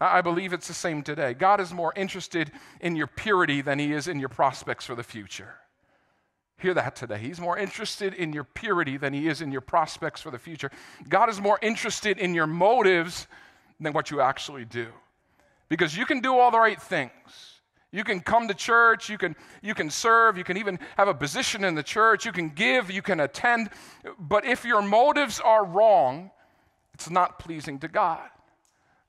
I 0.00 0.20
believe 0.20 0.52
it's 0.52 0.68
the 0.68 0.74
same 0.74 1.02
today. 1.02 1.34
God 1.34 1.60
is 1.60 1.72
more 1.72 1.92
interested 1.94 2.50
in 2.80 2.96
your 2.96 3.06
purity 3.06 3.60
than 3.60 3.78
he 3.78 3.92
is 3.92 4.08
in 4.08 4.18
your 4.18 4.30
prospects 4.30 4.84
for 4.84 4.94
the 4.94 5.02
future. 5.02 5.59
Hear 6.60 6.74
that 6.74 6.94
today. 6.94 7.18
He's 7.18 7.40
more 7.40 7.56
interested 7.56 8.12
in 8.12 8.34
your 8.34 8.44
purity 8.44 8.98
than 8.98 9.14
he 9.14 9.28
is 9.28 9.40
in 9.40 9.50
your 9.50 9.62
prospects 9.62 10.20
for 10.20 10.30
the 10.30 10.38
future. 10.38 10.70
God 11.08 11.30
is 11.30 11.40
more 11.40 11.58
interested 11.62 12.18
in 12.18 12.34
your 12.34 12.46
motives 12.46 13.26
than 13.80 13.94
what 13.94 14.10
you 14.10 14.20
actually 14.20 14.66
do. 14.66 14.88
Because 15.70 15.96
you 15.96 16.04
can 16.04 16.20
do 16.20 16.38
all 16.38 16.50
the 16.50 16.58
right 16.58 16.80
things. 16.80 17.10
You 17.92 18.04
can 18.04 18.20
come 18.20 18.46
to 18.46 18.54
church, 18.54 19.08
you 19.08 19.16
can, 19.16 19.34
you 19.62 19.74
can 19.74 19.88
serve, 19.88 20.36
you 20.36 20.44
can 20.44 20.58
even 20.58 20.78
have 20.96 21.08
a 21.08 21.14
position 21.14 21.64
in 21.64 21.74
the 21.74 21.82
church, 21.82 22.24
you 22.24 22.30
can 22.30 22.50
give, 22.50 22.90
you 22.90 23.02
can 23.02 23.20
attend. 23.20 23.70
But 24.18 24.44
if 24.44 24.64
your 24.64 24.82
motives 24.82 25.40
are 25.40 25.64
wrong, 25.64 26.30
it's 26.94 27.10
not 27.10 27.38
pleasing 27.38 27.78
to 27.80 27.88
God. 27.88 28.28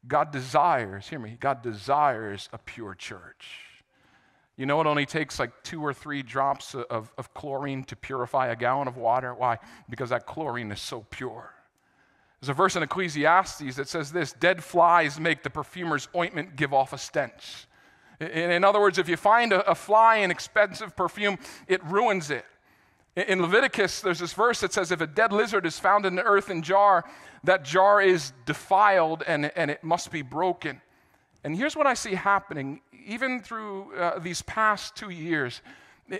God 0.08 0.31
desires, 0.31 1.10
hear 1.10 1.20
me, 1.20 1.38
God 1.39 1.62
desires 1.62 2.50
a 2.53 2.58
pure 2.58 2.96
church. 2.96 3.70
You 4.58 4.65
know, 4.65 4.79
it 4.81 4.88
only 4.88 5.05
takes 5.05 5.39
like 5.39 5.51
two 5.63 5.81
or 5.81 5.93
three 5.93 6.22
drops 6.22 6.75
of, 6.75 7.12
of 7.17 7.34
chlorine 7.34 7.84
to 7.86 7.96
purify 7.96 8.48
a 8.48 8.55
gallon 8.55 8.88
of 8.88 8.98
water. 8.98 9.34
Why? 9.34 9.58
Because 9.89 10.10
that 10.10 10.25
chlorine 10.25 10.72
is 10.72 10.81
so 10.81 11.05
pure. 11.10 11.53
There's 12.39 12.50
a 12.50 12.53
verse 12.53 12.75
in 12.75 12.84
Ecclesiastes 12.84 13.75
that 13.75 13.88
says 13.88 14.12
this 14.12 14.34
Dead 14.34 14.63
flies 14.63 15.20
make 15.20 15.43
the 15.43 15.50
perfumer's 15.50 16.08
ointment 16.15 16.55
give 16.55 16.74
off 16.74 16.91
a 16.91 16.98
stench. 16.98 17.67
In 18.20 18.63
other 18.63 18.79
words, 18.79 19.00
if 19.00 19.10
you 19.10 19.17
find 19.17 19.51
a, 19.51 19.74
fly 19.74 20.17
in 20.17 20.29
expensive 20.29 20.96
perfume, 20.96 21.39
it 21.67 21.84
ruins 21.84 22.29
it. 22.29 22.46
In 23.15 23.41
Leviticus, 23.41 24.01
there's 24.01 24.20
this 24.20 24.34
verse 24.34 24.62
that 24.62 24.74
says 24.74 24.91
if 24.91 25.01
a 25.01 25.08
dead 25.08 25.34
lizard 25.34 25.65
is 25.65 25.79
found 25.79 26.05
in 26.05 26.20
an 26.20 26.25
earthen 26.25 26.62
jar, 26.62 27.03
that 27.43 27.65
jar 27.65 28.00
is 28.00 28.31
defiled 28.46 29.24
and, 29.25 29.51
and 29.55 29.72
it 29.72 29.84
must 29.84 30.12
be 30.12 30.22
broken. 30.22 30.81
And 31.43 31.55
here's 31.55 31.75
what 31.75 31.88
I 31.88 31.93
see 31.93 32.15
happening, 32.15 32.81
even 33.05 33.41
through 33.41 33.95
uh, 33.95 34.19
these 34.19 34.41
past 34.43 34.95
two 34.95 35.10
years 35.10 35.62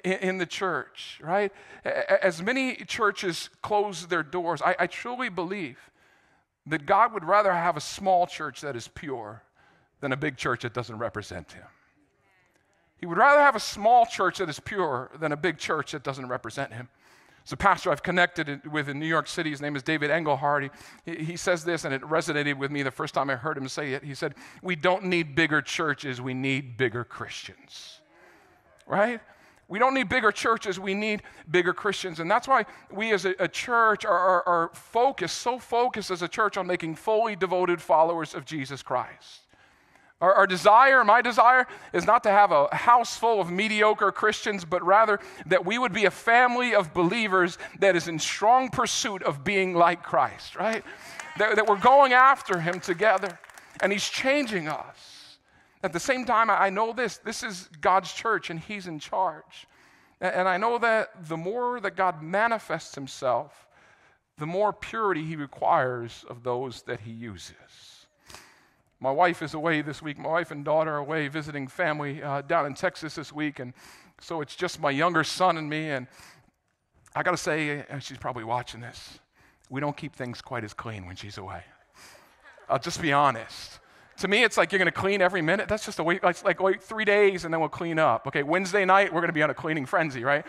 in, 0.04 0.38
the 0.38 0.46
church, 0.46 1.20
right? 1.22 1.52
As 1.84 2.42
many 2.42 2.76
churches 2.76 3.50
close 3.62 4.08
their 4.08 4.24
doors, 4.24 4.62
I, 4.62 4.76
I 4.80 4.88
truly 4.88 5.30
believe 5.30 5.78
that 6.66 6.86
God 6.86 7.14
would 7.14 7.26
rather 7.26 7.52
have 7.52 7.76
a 7.78 7.82
small 7.82 8.26
church 8.26 8.62
that 8.62 8.76
is 8.76 8.88
pure 8.88 9.44
than 10.00 10.12
a 10.12 10.18
big 10.18 10.38
church 10.38 10.62
that 10.62 10.74
doesn't 10.74 10.98
represent 10.98 11.52
Him. 11.52 11.66
He 13.02 13.08
would 13.08 13.18
rather 13.18 13.42
have 13.42 13.56
a 13.56 13.60
small 13.60 14.06
church 14.06 14.38
that 14.38 14.48
is 14.48 14.60
pure 14.60 15.10
than 15.20 15.32
a 15.32 15.38
big 15.38 15.58
church 15.58 15.94
that 15.94 16.04
doesn't 16.04 16.28
represent 16.28 16.72
him. 16.72 16.88
There's 17.44 17.54
a 17.54 17.58
pastor 17.58 17.92
I've 17.92 18.04
connected 18.04 18.72
with 18.72 18.88
in 18.88 19.00
New 19.00 19.08
York 19.08 19.28
City. 19.28 19.50
His 19.50 19.62
name 19.62 19.76
is 19.76 19.82
David 19.82 20.12
Engelhardt. 20.12 20.72
He, 21.06 21.16
he 21.16 21.38
says 21.38 21.64
this, 21.64 21.86
and 21.86 21.94
it 21.94 22.02
resonated 22.04 22.58
with 22.58 22.72
me 22.72 22.84
the 22.84 22.92
first 22.92 23.14
time 23.14 23.30
I 23.30 23.36
heard 23.36 23.58
him 23.58 23.68
say 23.68 23.94
it. 23.94 24.04
He 24.04 24.14
said, 24.14 24.36
We 24.62 24.76
don't 24.76 25.06
need 25.06 25.36
bigger 25.36 25.62
churches, 25.62 26.22
we 26.22 26.34
need 26.34 26.78
bigger 26.78 27.04
Christians. 27.04 28.00
Right? 28.86 29.22
We 29.68 29.80
don't 29.80 29.94
need 29.94 30.10
bigger 30.10 30.32
churches, 30.32 30.80
we 30.80 30.94
need 30.94 31.24
bigger 31.50 31.74
Christians. 31.74 32.20
And 32.20 32.30
that's 32.30 32.48
why 32.48 32.66
we 32.92 33.14
as 33.14 33.26
a, 33.26 33.34
a 33.40 33.48
church 33.48 34.06
are, 34.06 34.20
are, 34.20 34.44
are 34.48 34.70
focused, 34.74 35.38
so 35.38 35.58
focused 35.58 36.12
as 36.12 36.22
a 36.22 36.28
church 36.28 36.58
on 36.58 36.68
making 36.68 36.96
fully 36.96 37.36
devoted 37.36 37.82
followers 37.82 38.36
of 38.36 38.46
Jesus 38.46 38.84
Christ. 38.84 39.41
Our, 40.22 40.34
our, 40.34 40.48
desire, 40.48 41.04
my 41.04 41.22
desire, 41.22 41.68
is 41.94 42.06
not 42.06 42.24
to 42.24 42.30
have 42.30 42.52
a 42.52 42.74
house 42.74 43.18
full 43.18 43.42
of 43.42 43.50
mediocre 43.50 44.12
Christians, 44.12 44.64
but 44.64 44.86
rather 44.86 45.20
that 45.48 45.66
we 45.66 45.80
would 45.80 45.94
be 45.94 46.06
a 46.06 46.12
family 46.12 46.76
of 46.76 46.94
believers 46.94 47.58
that 47.80 47.96
is 47.96 48.08
in 48.08 48.20
strong 48.20 48.70
pursuit 48.70 49.24
of 49.24 49.44
being 49.44 49.74
like 49.74 50.04
Christ, 50.04 50.56
right? 50.56 50.84
that, 51.38 51.56
that 51.56 51.68
we're 51.68 51.78
going 51.78 52.14
after 52.14 52.60
Him 52.60 52.80
together, 52.80 53.38
and 53.82 53.92
He's 53.92 54.08
changing 54.08 54.68
us. 54.68 55.38
At 55.84 55.94
the 55.94 56.00
same 56.00 56.26
time, 56.26 56.50
I 56.50 56.70
know 56.70 56.94
this 56.94 57.18
this 57.18 57.44
is 57.44 57.70
God's 57.80 58.14
church, 58.14 58.50
and 58.50 58.60
He's 58.60 58.88
in 58.88 59.00
charge. 59.00 59.68
And 60.20 60.48
I 60.48 60.58
know 60.58 60.78
that 60.78 61.28
the 61.28 61.38
more 61.38 61.80
that 61.80 61.96
God 61.96 62.22
manifests 62.22 62.94
Himself, 62.94 63.68
the 64.38 64.46
more 64.46 64.72
purity 64.72 65.24
He 65.24 65.36
requires 65.36 66.24
of 66.30 66.44
those 66.44 66.84
that 66.84 67.00
He 67.00 67.12
uses. 67.12 67.56
My 69.04 69.10
wife 69.10 69.42
is 69.42 69.56
away 69.56 69.82
this 69.82 70.00
week. 70.00 70.20
My 70.20 70.30
wife 70.30 70.52
and 70.52 70.64
daughter 70.64 70.92
are 70.92 70.98
away 70.98 71.28
visiting 71.28 71.68
family 71.68 72.22
uh, 72.22 72.44
down 72.44 72.68
in 72.68 72.76
Texas 72.76 73.16
this 73.16 73.34
week. 73.34 73.58
And 73.58 73.74
so 74.22 74.42
it's 74.42 74.56
just 74.56 74.80
my 74.80 74.92
younger 74.92 75.24
son 75.24 75.58
and 75.58 75.68
me. 75.68 75.90
And 75.90 76.06
I 77.16 77.24
got 77.24 77.32
to 77.32 77.38
say, 77.38 77.84
she's 78.00 78.20
probably 78.20 78.44
watching 78.44 78.80
this. 78.80 79.18
We 79.72 79.82
don't 79.82 79.98
keep 79.98 80.16
things 80.16 80.40
quite 80.40 80.64
as 80.64 80.76
clean 80.76 81.08
when 81.08 81.16
she's 81.16 81.40
away. 81.40 81.64
I'll 82.70 82.78
just 82.78 83.02
be 83.02 83.12
honest. 83.12 83.80
To 84.18 84.28
me, 84.28 84.44
it's 84.44 84.56
like 84.56 84.72
you're 84.72 84.78
going 84.78 84.86
to 84.86 84.92
clean 84.92 85.20
every 85.20 85.42
minute. 85.42 85.68
That's 85.68 85.84
just 85.84 85.98
a 85.98 86.04
wait, 86.04 86.24
like, 86.24 86.44
like 86.44 86.62
wait 86.62 86.84
three 86.84 87.06
days 87.06 87.44
and 87.44 87.52
then 87.52 87.60
we'll 87.60 87.70
clean 87.70 87.98
up. 87.98 88.28
Okay, 88.28 88.44
Wednesday 88.44 88.86
night, 88.86 89.12
we're 89.12 89.22
going 89.22 89.30
to 89.30 89.34
be 89.34 89.42
on 89.42 89.50
a 89.50 89.56
cleaning 89.56 89.88
frenzy, 89.88 90.24
right? 90.24 90.46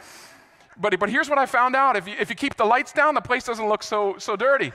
But, 0.78 0.98
but 1.00 1.08
here's 1.08 1.30
what 1.30 1.38
I 1.38 1.46
found 1.46 1.74
out 1.74 1.96
if 1.96 2.06
you, 2.06 2.16
if 2.20 2.28
you 2.28 2.36
keep 2.36 2.56
the 2.56 2.66
lights 2.66 2.92
down, 2.92 3.14
the 3.14 3.22
place 3.22 3.44
doesn't 3.44 3.66
look 3.66 3.82
so, 3.82 4.18
so 4.18 4.36
dirty. 4.36 4.72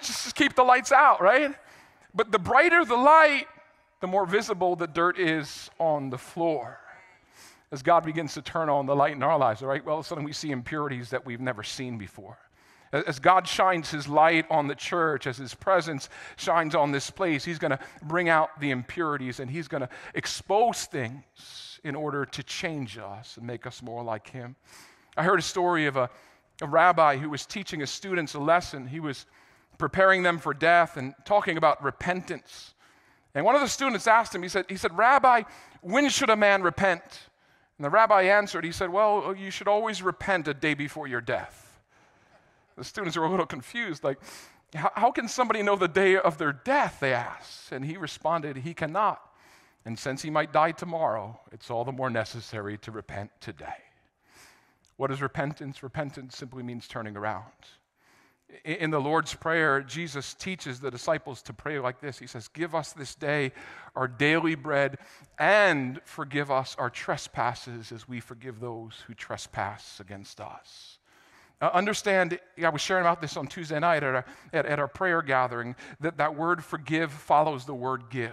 Just, 0.00 0.22
just 0.22 0.36
keep 0.36 0.54
the 0.54 0.62
lights 0.62 0.92
out, 0.92 1.20
right? 1.20 1.56
But 2.18 2.32
the 2.32 2.38
brighter 2.40 2.84
the 2.84 2.96
light, 2.96 3.46
the 4.00 4.08
more 4.08 4.26
visible 4.26 4.74
the 4.74 4.88
dirt 4.88 5.20
is 5.20 5.70
on 5.78 6.10
the 6.10 6.18
floor. 6.18 6.80
As 7.70 7.80
God 7.80 8.04
begins 8.04 8.34
to 8.34 8.42
turn 8.42 8.68
on 8.68 8.86
the 8.86 8.96
light 8.96 9.12
in 9.12 9.22
our 9.22 9.38
lives, 9.38 9.62
all 9.62 9.68
right, 9.68 9.84
well, 9.84 9.94
all 9.94 10.00
of 10.00 10.06
a 10.06 10.08
sudden 10.08 10.24
we 10.24 10.32
see 10.32 10.50
impurities 10.50 11.10
that 11.10 11.24
we've 11.24 11.40
never 11.40 11.62
seen 11.62 11.96
before. 11.96 12.36
As 12.92 13.20
God 13.20 13.46
shines 13.46 13.92
his 13.92 14.08
light 14.08 14.46
on 14.50 14.66
the 14.66 14.74
church, 14.74 15.28
as 15.28 15.36
his 15.36 15.54
presence 15.54 16.08
shines 16.36 16.74
on 16.74 16.90
this 16.90 17.08
place, 17.08 17.44
he's 17.44 17.60
going 17.60 17.70
to 17.70 17.78
bring 18.02 18.28
out 18.28 18.58
the 18.58 18.72
impurities 18.72 19.38
and 19.38 19.48
he's 19.48 19.68
going 19.68 19.82
to 19.82 19.88
expose 20.12 20.86
things 20.86 21.78
in 21.84 21.94
order 21.94 22.24
to 22.24 22.42
change 22.42 22.98
us 22.98 23.36
and 23.36 23.46
make 23.46 23.64
us 23.64 23.80
more 23.80 24.02
like 24.02 24.28
him. 24.28 24.56
I 25.16 25.22
heard 25.22 25.38
a 25.38 25.42
story 25.42 25.86
of 25.86 25.96
a, 25.96 26.10
a 26.62 26.66
rabbi 26.66 27.16
who 27.16 27.30
was 27.30 27.46
teaching 27.46 27.78
his 27.78 27.90
students 27.90 28.34
a 28.34 28.40
lesson. 28.40 28.88
He 28.88 28.98
was 28.98 29.24
preparing 29.78 30.22
them 30.22 30.38
for 30.38 30.52
death 30.52 30.96
and 30.96 31.14
talking 31.24 31.56
about 31.56 31.82
repentance. 31.82 32.74
And 33.34 33.44
one 33.44 33.54
of 33.54 33.60
the 33.60 33.68
students 33.68 34.06
asked 34.06 34.34
him, 34.34 34.42
he 34.42 34.48
said, 34.48 34.66
he 34.68 34.76
said, 34.76 34.96
Rabbi, 34.96 35.42
when 35.80 36.08
should 36.08 36.30
a 36.30 36.36
man 36.36 36.62
repent? 36.62 37.02
And 37.78 37.84
the 37.84 37.90
rabbi 37.90 38.22
answered, 38.22 38.64
he 38.64 38.72
said, 38.72 38.90
Well, 38.90 39.34
you 39.36 39.50
should 39.52 39.68
always 39.68 40.02
repent 40.02 40.48
a 40.48 40.54
day 40.54 40.74
before 40.74 41.06
your 41.06 41.20
death. 41.20 41.80
The 42.76 42.84
students 42.84 43.16
were 43.16 43.24
a 43.24 43.30
little 43.30 43.46
confused, 43.46 44.02
like, 44.04 44.18
how 44.74 45.10
can 45.10 45.28
somebody 45.28 45.62
know 45.62 45.76
the 45.76 45.88
day 45.88 46.16
of 46.16 46.36
their 46.36 46.52
death? 46.52 46.98
They 47.00 47.14
asked. 47.14 47.72
And 47.72 47.84
he 47.84 47.96
responded, 47.96 48.58
He 48.58 48.74
cannot. 48.74 49.20
And 49.84 49.98
since 49.98 50.20
he 50.20 50.28
might 50.28 50.52
die 50.52 50.72
tomorrow, 50.72 51.40
it's 51.52 51.70
all 51.70 51.84
the 51.84 51.92
more 51.92 52.10
necessary 52.10 52.76
to 52.78 52.90
repent 52.90 53.30
today. 53.40 53.84
What 54.96 55.10
is 55.10 55.22
repentance? 55.22 55.82
Repentance 55.82 56.36
simply 56.36 56.62
means 56.62 56.86
turning 56.86 57.16
around. 57.16 57.44
In 58.64 58.90
the 58.90 59.00
Lord's 59.00 59.34
Prayer, 59.34 59.82
Jesus 59.82 60.32
teaches 60.32 60.80
the 60.80 60.90
disciples 60.90 61.42
to 61.42 61.52
pray 61.52 61.78
like 61.78 62.00
this 62.00 62.18
He 62.18 62.26
says, 62.26 62.48
Give 62.48 62.74
us 62.74 62.92
this 62.92 63.14
day 63.14 63.52
our 63.94 64.08
daily 64.08 64.54
bread 64.54 64.98
and 65.38 66.00
forgive 66.04 66.50
us 66.50 66.74
our 66.78 66.90
trespasses 66.90 67.92
as 67.92 68.08
we 68.08 68.20
forgive 68.20 68.60
those 68.60 69.04
who 69.06 69.14
trespass 69.14 70.00
against 70.00 70.40
us. 70.40 70.98
Uh, 71.60 71.70
understand, 71.74 72.38
I 72.62 72.68
was 72.68 72.80
sharing 72.80 73.02
about 73.02 73.20
this 73.20 73.36
on 73.36 73.48
Tuesday 73.48 73.80
night 73.80 74.04
at 74.04 74.14
our, 74.14 74.24
at, 74.52 74.66
at 74.66 74.78
our 74.78 74.88
prayer 74.88 75.22
gathering, 75.22 75.74
that 76.00 76.16
that 76.18 76.36
word 76.36 76.64
forgive 76.64 77.12
follows 77.12 77.64
the 77.64 77.74
word 77.74 78.04
give. 78.10 78.30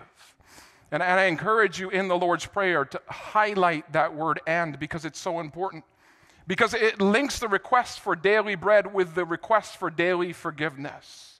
And, 0.91 1.01
and 1.01 1.19
I 1.19 1.25
encourage 1.25 1.79
you 1.79 1.89
in 1.89 2.07
the 2.07 2.17
Lord's 2.17 2.45
Prayer 2.45 2.85
to 2.85 3.01
highlight 3.07 3.91
that 3.93 4.13
word 4.13 4.39
and 4.45 4.79
because 4.79 5.05
it's 5.05 5.19
so 5.19 5.39
important 5.39 5.83
because 6.47 6.73
it 6.73 7.01
links 7.01 7.39
the 7.39 7.47
request 7.47 7.99
for 7.99 8.15
daily 8.15 8.55
bread 8.55 8.93
with 8.93 9.15
the 9.15 9.25
request 9.25 9.77
for 9.77 9.89
daily 9.89 10.33
forgiveness. 10.33 11.39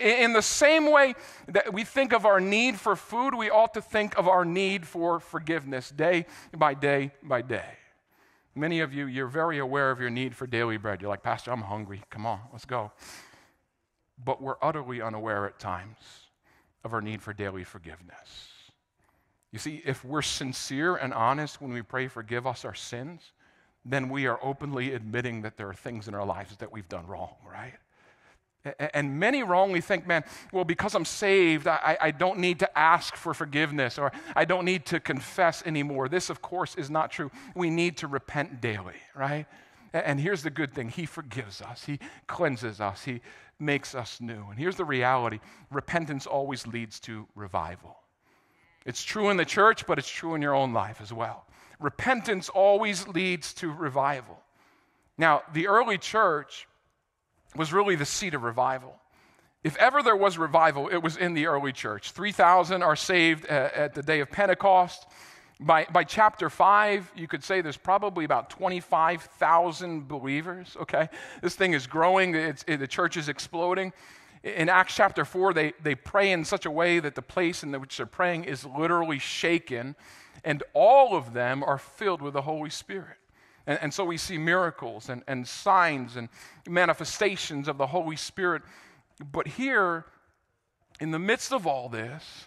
In 0.00 0.32
the 0.32 0.42
same 0.42 0.90
way 0.90 1.14
that 1.46 1.72
we 1.72 1.84
think 1.84 2.12
of 2.12 2.24
our 2.24 2.40
need 2.40 2.80
for 2.80 2.96
food, 2.96 3.34
we 3.34 3.50
ought 3.50 3.74
to 3.74 3.82
think 3.82 4.16
of 4.16 4.26
our 4.26 4.44
need 4.44 4.86
for 4.86 5.20
forgiveness 5.20 5.90
day 5.90 6.24
by 6.56 6.72
day 6.72 7.12
by 7.22 7.42
day. 7.42 7.76
Many 8.54 8.80
of 8.80 8.94
you, 8.94 9.06
you're 9.06 9.26
very 9.26 9.58
aware 9.58 9.90
of 9.90 10.00
your 10.00 10.10
need 10.10 10.34
for 10.34 10.46
daily 10.46 10.76
bread. 10.78 11.00
You're 11.00 11.10
like, 11.10 11.22
Pastor, 11.22 11.50
I'm 11.50 11.62
hungry. 11.62 12.02
Come 12.08 12.24
on, 12.24 12.40
let's 12.52 12.64
go. 12.64 12.92
But 14.24 14.40
we're 14.40 14.56
utterly 14.62 15.02
unaware 15.02 15.44
at 15.46 15.58
times 15.58 15.96
of 16.84 16.94
our 16.94 17.02
need 17.02 17.20
for 17.20 17.32
daily 17.32 17.64
forgiveness. 17.64 18.48
You 19.50 19.58
see, 19.58 19.82
if 19.84 20.04
we're 20.04 20.22
sincere 20.22 20.96
and 20.96 21.12
honest 21.12 21.60
when 21.60 21.72
we 21.72 21.82
pray, 21.82 22.08
forgive 22.08 22.46
us 22.46 22.64
our 22.64 22.74
sins, 22.74 23.32
then 23.84 24.08
we 24.08 24.26
are 24.26 24.38
openly 24.42 24.92
admitting 24.94 25.42
that 25.42 25.56
there 25.56 25.68
are 25.68 25.74
things 25.74 26.08
in 26.08 26.14
our 26.14 26.24
lives 26.24 26.56
that 26.56 26.72
we've 26.72 26.88
done 26.88 27.06
wrong, 27.06 27.34
right? 27.46 27.74
And 28.94 29.20
many 29.20 29.42
wrongly 29.42 29.82
think, 29.82 30.06
man, 30.06 30.24
well, 30.50 30.64
because 30.64 30.94
I'm 30.94 31.04
saved, 31.04 31.66
I, 31.66 31.98
I, 32.00 32.10
don't 32.12 32.38
need 32.38 32.60
to 32.60 32.78
ask 32.78 33.14
for 33.14 33.34
forgiveness 33.34 33.98
or 33.98 34.10
I 34.34 34.46
don't 34.46 34.64
need 34.64 34.86
to 34.86 35.00
confess 35.00 35.62
anymore. 35.66 36.08
This, 36.08 36.30
of 36.30 36.40
course, 36.40 36.74
is 36.76 36.88
not 36.88 37.10
true. 37.10 37.30
We 37.54 37.68
need 37.68 37.98
to 37.98 38.06
repent 38.06 38.62
daily, 38.62 38.94
right? 39.14 39.44
And 39.92 40.18
here's 40.18 40.42
the 40.42 40.50
good 40.50 40.72
thing 40.72 40.88
He 40.88 41.04
forgives 41.04 41.60
us, 41.60 41.84
He 41.84 41.98
cleanses 42.26 42.80
us, 42.80 43.04
He 43.04 43.20
makes 43.58 43.94
us 43.94 44.18
new. 44.18 44.46
And 44.48 44.58
here's 44.58 44.76
the 44.76 44.84
reality 44.84 45.40
repentance 45.70 46.26
always 46.26 46.66
leads 46.66 46.98
to 47.00 47.28
revival. 47.34 47.98
It's 48.86 49.04
true 49.04 49.28
in 49.28 49.36
the 49.36 49.44
church, 49.44 49.86
but 49.86 49.98
it's 49.98 50.08
true 50.08 50.34
in 50.34 50.40
your 50.40 50.54
own 50.54 50.72
life 50.72 51.02
as 51.02 51.12
well 51.12 51.44
repentance 51.84 52.48
always 52.48 53.06
leads 53.06 53.52
to 53.52 53.70
revival. 53.70 54.40
Now, 55.18 55.42
the 55.52 55.68
early 55.68 55.98
church 55.98 56.66
was 57.54 57.74
really 57.74 57.94
the 57.94 58.06
seat 58.06 58.32
of 58.32 58.42
revival. 58.42 58.96
If 59.62 59.76
ever 59.76 60.02
there 60.02 60.16
was 60.16 60.38
revival, 60.38 60.88
it 60.88 60.96
was 60.96 61.18
in 61.18 61.34
the 61.34 61.46
early 61.46 61.72
church. 61.72 62.12
3,000 62.12 62.82
are 62.82 62.96
saved 62.96 63.44
uh, 63.50 63.68
at 63.74 63.94
the 63.94 64.02
day 64.02 64.20
of 64.20 64.30
Pentecost. 64.30 65.06
By, 65.60 65.86
by 65.92 66.04
chapter 66.04 66.48
5, 66.48 67.12
you 67.16 67.28
could 67.28 67.44
say 67.44 67.60
there's 67.60 67.76
probably 67.76 68.24
about 68.24 68.48
25,000 68.48 70.08
believers, 70.08 70.78
okay? 70.80 71.10
This 71.42 71.54
thing 71.54 71.74
is 71.74 71.86
growing, 71.86 72.34
it, 72.34 72.64
the 72.66 72.88
church 72.88 73.18
is 73.18 73.28
exploding. 73.28 73.92
In 74.42 74.70
Acts 74.70 74.96
chapter 74.96 75.26
4, 75.26 75.52
they, 75.52 75.74
they 75.82 75.94
pray 75.94 76.32
in 76.32 76.46
such 76.46 76.64
a 76.64 76.70
way 76.70 76.98
that 76.98 77.14
the 77.14 77.22
place 77.22 77.62
in 77.62 77.78
which 77.78 77.98
they're 77.98 78.06
praying 78.06 78.44
is 78.44 78.64
literally 78.64 79.18
shaken 79.18 79.96
and 80.42 80.62
all 80.72 81.16
of 81.16 81.32
them 81.32 81.62
are 81.62 81.78
filled 81.78 82.22
with 82.22 82.34
the 82.34 82.42
Holy 82.42 82.70
Spirit. 82.70 83.16
And, 83.66 83.78
and 83.82 83.94
so 83.94 84.04
we 84.04 84.16
see 84.16 84.38
miracles 84.38 85.08
and, 85.08 85.22
and 85.26 85.46
signs 85.46 86.16
and 86.16 86.28
manifestations 86.68 87.68
of 87.68 87.78
the 87.78 87.86
Holy 87.86 88.16
Spirit. 88.16 88.62
But 89.32 89.46
here, 89.46 90.04
in 91.00 91.10
the 91.10 91.18
midst 91.18 91.52
of 91.52 91.66
all 91.66 91.88
this, 91.88 92.46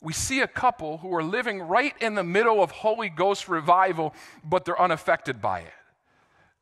we 0.00 0.12
see 0.12 0.40
a 0.40 0.46
couple 0.46 0.98
who 0.98 1.14
are 1.14 1.22
living 1.22 1.60
right 1.60 1.94
in 2.00 2.14
the 2.14 2.24
middle 2.24 2.62
of 2.62 2.70
Holy 2.70 3.08
Ghost 3.08 3.48
revival, 3.48 4.14
but 4.44 4.64
they're 4.64 4.80
unaffected 4.80 5.40
by 5.40 5.60
it. 5.60 5.72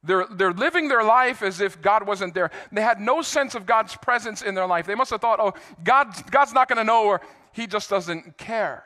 They're, 0.04 0.26
they're 0.30 0.52
living 0.52 0.88
their 0.88 1.02
life 1.02 1.42
as 1.42 1.60
if 1.60 1.80
God 1.80 2.06
wasn't 2.06 2.34
there. 2.34 2.50
They 2.70 2.82
had 2.82 3.00
no 3.00 3.22
sense 3.22 3.54
of 3.54 3.64
God's 3.64 3.96
presence 3.96 4.42
in 4.42 4.54
their 4.54 4.66
life. 4.66 4.86
They 4.86 4.94
must 4.94 5.10
have 5.10 5.20
thought, 5.20 5.40
oh, 5.40 5.54
God, 5.82 6.14
God's 6.30 6.52
not 6.52 6.68
going 6.68 6.76
to 6.76 6.84
know, 6.84 7.04
or 7.06 7.22
He 7.52 7.66
just 7.66 7.88
doesn't 7.88 8.36
care. 8.36 8.84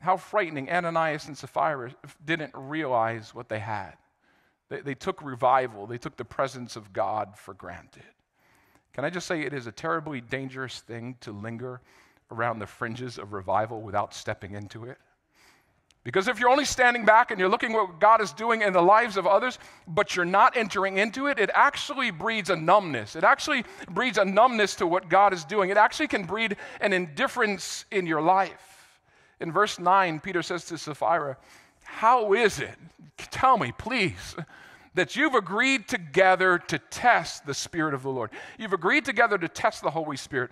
How 0.00 0.16
frightening. 0.16 0.70
Ananias 0.70 1.28
and 1.28 1.36
Sapphira 1.36 1.94
didn't 2.24 2.52
realize 2.54 3.34
what 3.34 3.48
they 3.48 3.58
had. 3.58 3.94
They, 4.70 4.80
they 4.80 4.94
took 4.94 5.22
revival, 5.22 5.86
they 5.86 5.98
took 5.98 6.16
the 6.16 6.24
presence 6.24 6.76
of 6.76 6.92
God 6.92 7.36
for 7.36 7.54
granted. 7.54 8.04
Can 8.92 9.04
I 9.04 9.10
just 9.10 9.26
say 9.26 9.42
it 9.42 9.52
is 9.52 9.66
a 9.66 9.72
terribly 9.72 10.20
dangerous 10.20 10.80
thing 10.80 11.16
to 11.20 11.32
linger 11.32 11.80
around 12.30 12.58
the 12.58 12.66
fringes 12.66 13.18
of 13.18 13.32
revival 13.32 13.82
without 13.82 14.14
stepping 14.14 14.54
into 14.54 14.84
it? 14.84 14.98
Because 16.02 16.28
if 16.28 16.40
you're 16.40 16.48
only 16.48 16.64
standing 16.64 17.04
back 17.04 17.30
and 17.30 17.38
you're 17.38 17.50
looking 17.50 17.74
what 17.74 18.00
God 18.00 18.22
is 18.22 18.32
doing 18.32 18.62
in 18.62 18.72
the 18.72 18.80
lives 18.80 19.18
of 19.18 19.26
others, 19.26 19.58
but 19.86 20.16
you're 20.16 20.24
not 20.24 20.56
entering 20.56 20.96
into 20.96 21.26
it, 21.26 21.38
it 21.38 21.50
actually 21.52 22.10
breeds 22.10 22.48
a 22.48 22.56
numbness. 22.56 23.16
It 23.16 23.24
actually 23.24 23.64
breeds 23.90 24.16
a 24.16 24.24
numbness 24.24 24.74
to 24.76 24.86
what 24.86 25.10
God 25.10 25.34
is 25.34 25.44
doing. 25.44 25.68
It 25.68 25.76
actually 25.76 26.08
can 26.08 26.24
breed 26.24 26.56
an 26.80 26.94
indifference 26.94 27.84
in 27.90 28.06
your 28.06 28.22
life. 28.22 28.69
In 29.40 29.52
verse 29.52 29.78
9, 29.78 30.20
Peter 30.20 30.42
says 30.42 30.64
to 30.66 30.78
Sapphira, 30.78 31.36
How 31.82 32.32
is 32.34 32.60
it? 32.60 32.76
Tell 33.16 33.56
me, 33.56 33.72
please, 33.76 34.36
that 34.94 35.16
you've 35.16 35.34
agreed 35.34 35.88
together 35.88 36.58
to 36.58 36.78
test 36.78 37.46
the 37.46 37.54
Spirit 37.54 37.94
of 37.94 38.02
the 38.02 38.10
Lord. 38.10 38.30
You've 38.58 38.72
agreed 38.72 39.04
together 39.04 39.38
to 39.38 39.48
test 39.48 39.82
the 39.82 39.90
Holy 39.90 40.16
Spirit. 40.16 40.50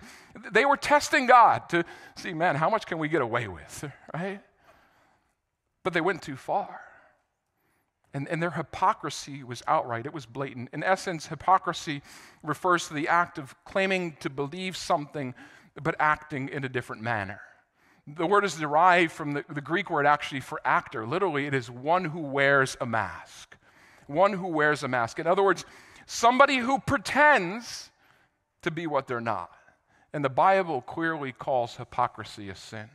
They 0.51 0.65
were 0.65 0.77
testing 0.77 1.27
God 1.27 1.69
to 1.69 1.83
see, 2.15 2.33
man, 2.33 2.55
how 2.55 2.69
much 2.69 2.85
can 2.85 2.97
we 2.97 3.09
get 3.09 3.21
away 3.21 3.47
with, 3.47 3.89
right? 4.13 4.41
But 5.83 5.93
they 5.93 6.01
went 6.01 6.21
too 6.21 6.35
far. 6.35 6.81
And, 8.13 8.27
and 8.27 8.41
their 8.41 8.51
hypocrisy 8.51 9.43
was 9.43 9.61
outright, 9.67 10.07
it 10.07 10.13
was 10.13 10.25
blatant. 10.25 10.69
In 10.73 10.83
essence, 10.83 11.27
hypocrisy 11.27 12.01
refers 12.41 12.87
to 12.87 12.95
the 12.95 13.07
act 13.07 13.37
of 13.37 13.53
claiming 13.65 14.17
to 14.21 14.31
believe 14.31 14.75
something 14.75 15.35
but 15.81 15.95
acting 15.99 16.49
in 16.49 16.63
a 16.63 16.69
different 16.69 17.03
manner. 17.03 17.41
The 18.15 18.25
word 18.25 18.45
is 18.45 18.55
derived 18.55 19.11
from 19.11 19.33
the, 19.33 19.45
the 19.49 19.61
Greek 19.61 19.89
word 19.89 20.05
actually 20.05 20.41
for 20.41 20.61
actor. 20.65 21.05
Literally, 21.05 21.45
it 21.45 21.53
is 21.53 21.69
one 21.69 22.05
who 22.05 22.19
wears 22.19 22.77
a 22.81 22.85
mask. 22.85 23.57
One 24.07 24.33
who 24.33 24.47
wears 24.47 24.83
a 24.83 24.87
mask. 24.87 25.19
In 25.19 25.27
other 25.27 25.43
words, 25.43 25.65
somebody 26.05 26.57
who 26.57 26.79
pretends 26.79 27.91
to 28.61 28.71
be 28.71 28.87
what 28.87 29.07
they're 29.07 29.21
not. 29.21 29.51
And 30.13 30.25
the 30.25 30.29
Bible 30.29 30.81
clearly 30.81 31.31
calls 31.31 31.75
hypocrisy 31.75 32.49
a 32.49 32.55
sin. 32.55 32.89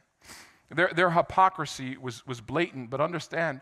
Their, 0.71 0.91
their 0.95 1.11
hypocrisy 1.11 1.97
was, 1.97 2.27
was 2.27 2.41
blatant, 2.41 2.91
but 2.91 3.01
understand, 3.01 3.61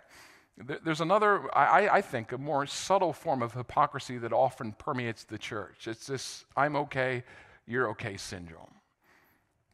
there's 0.57 1.01
another, 1.01 1.55
I, 1.55 1.89
I 1.89 2.01
think, 2.01 2.33
a 2.33 2.39
more 2.39 2.67
subtle 2.67 3.13
form 3.13 3.43
of 3.43 3.53
hypocrisy 3.55 4.19
that 4.19 4.33
often 4.33 4.73
permeates 4.73 5.25
the 5.25 5.39
church. 5.39 5.87
It's 5.89 6.07
this 6.07 6.45
I'm 6.57 6.77
okay, 6.77 7.25
you're 7.67 7.91
okay 7.91 8.17
syndrome. 8.17 8.75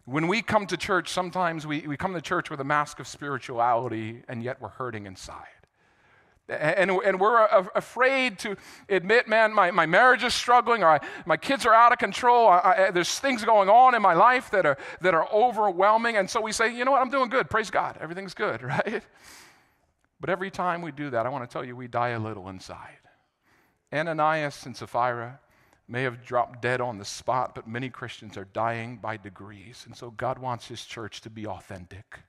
When 0.09 0.27
we 0.27 0.41
come 0.41 0.67
to 0.69 0.79
church, 0.79 1.11
sometimes 1.11 1.67
we, 1.67 1.87
we 1.87 1.99
come 1.99 2.15
to 2.15 2.23
church 2.23 2.49
with 2.49 2.61
a 2.61 2.65
mask 2.65 2.99
of 2.99 3.07
spirituality, 3.07 4.23
and 4.27 4.43
yet 4.43 4.59
we're 4.59 4.71
hurting 4.71 5.05
inside. 5.05 5.45
And, 6.49 6.91
and 6.91 7.21
we're 7.21 7.45
afraid 7.75 8.39
to 8.39 8.57
admit, 8.89 9.29
man, 9.29 9.53
my, 9.53 9.71
my 9.71 9.85
marriage 9.85 10.25
is 10.25 10.33
struggling, 10.33 10.83
or 10.83 10.89
I, 10.89 11.01
my 11.27 11.37
kids 11.37 11.67
are 11.67 11.75
out 11.75 11.93
of 11.93 11.99
control. 11.99 12.49
I, 12.49 12.87
I, 12.87 12.91
there's 12.91 13.19
things 13.19 13.45
going 13.45 13.69
on 13.69 13.95
in 13.95 14.01
my 14.01 14.15
life 14.15 14.51
that 14.53 14.65
are, 14.65 14.79
that 15.03 15.13
are 15.13 15.29
overwhelming. 15.31 16.17
And 16.17 16.31
so 16.31 16.41
we 16.41 16.53
say, 16.53 16.75
you 16.75 16.87
know 16.87 16.93
what, 16.93 17.03
I'm 17.03 17.11
doing 17.11 17.29
good. 17.29 17.51
Praise 17.51 17.69
God. 17.69 17.99
Everything's 18.01 18.33
good, 18.33 18.63
right? 18.63 19.03
But 20.21 20.31
every 20.31 20.51
time 20.51 20.81
we 20.81 20.91
do 20.91 21.11
that, 21.11 21.27
I 21.27 21.29
want 21.29 21.49
to 21.49 21.53
tell 21.53 21.67
you, 21.67 21.77
we 21.77 21.87
die 21.87 22.11
a 22.11 22.19
little 22.19 22.49
inside. 22.49 22.97
Ananias 23.93 24.65
and 24.65 24.75
Sapphira 24.75 25.39
may 25.89 26.03
have 26.03 26.25
dropped 26.25 26.61
dead 26.61 26.81
on 26.81 26.99
the 26.99 27.05
spot, 27.05 27.55
but 27.55 27.67
many 27.67 27.89
Christians 27.89 28.37
are 28.37 28.45
dying 28.45 28.99
by 28.99 29.17
degrees. 29.17 29.85
And 29.87 29.97
so 29.97 30.11
God 30.11 30.39
wants 30.39 30.69
his 30.69 30.85
church 30.85 31.23
to 31.23 31.31
be 31.31 31.47
authentic. 31.47 32.21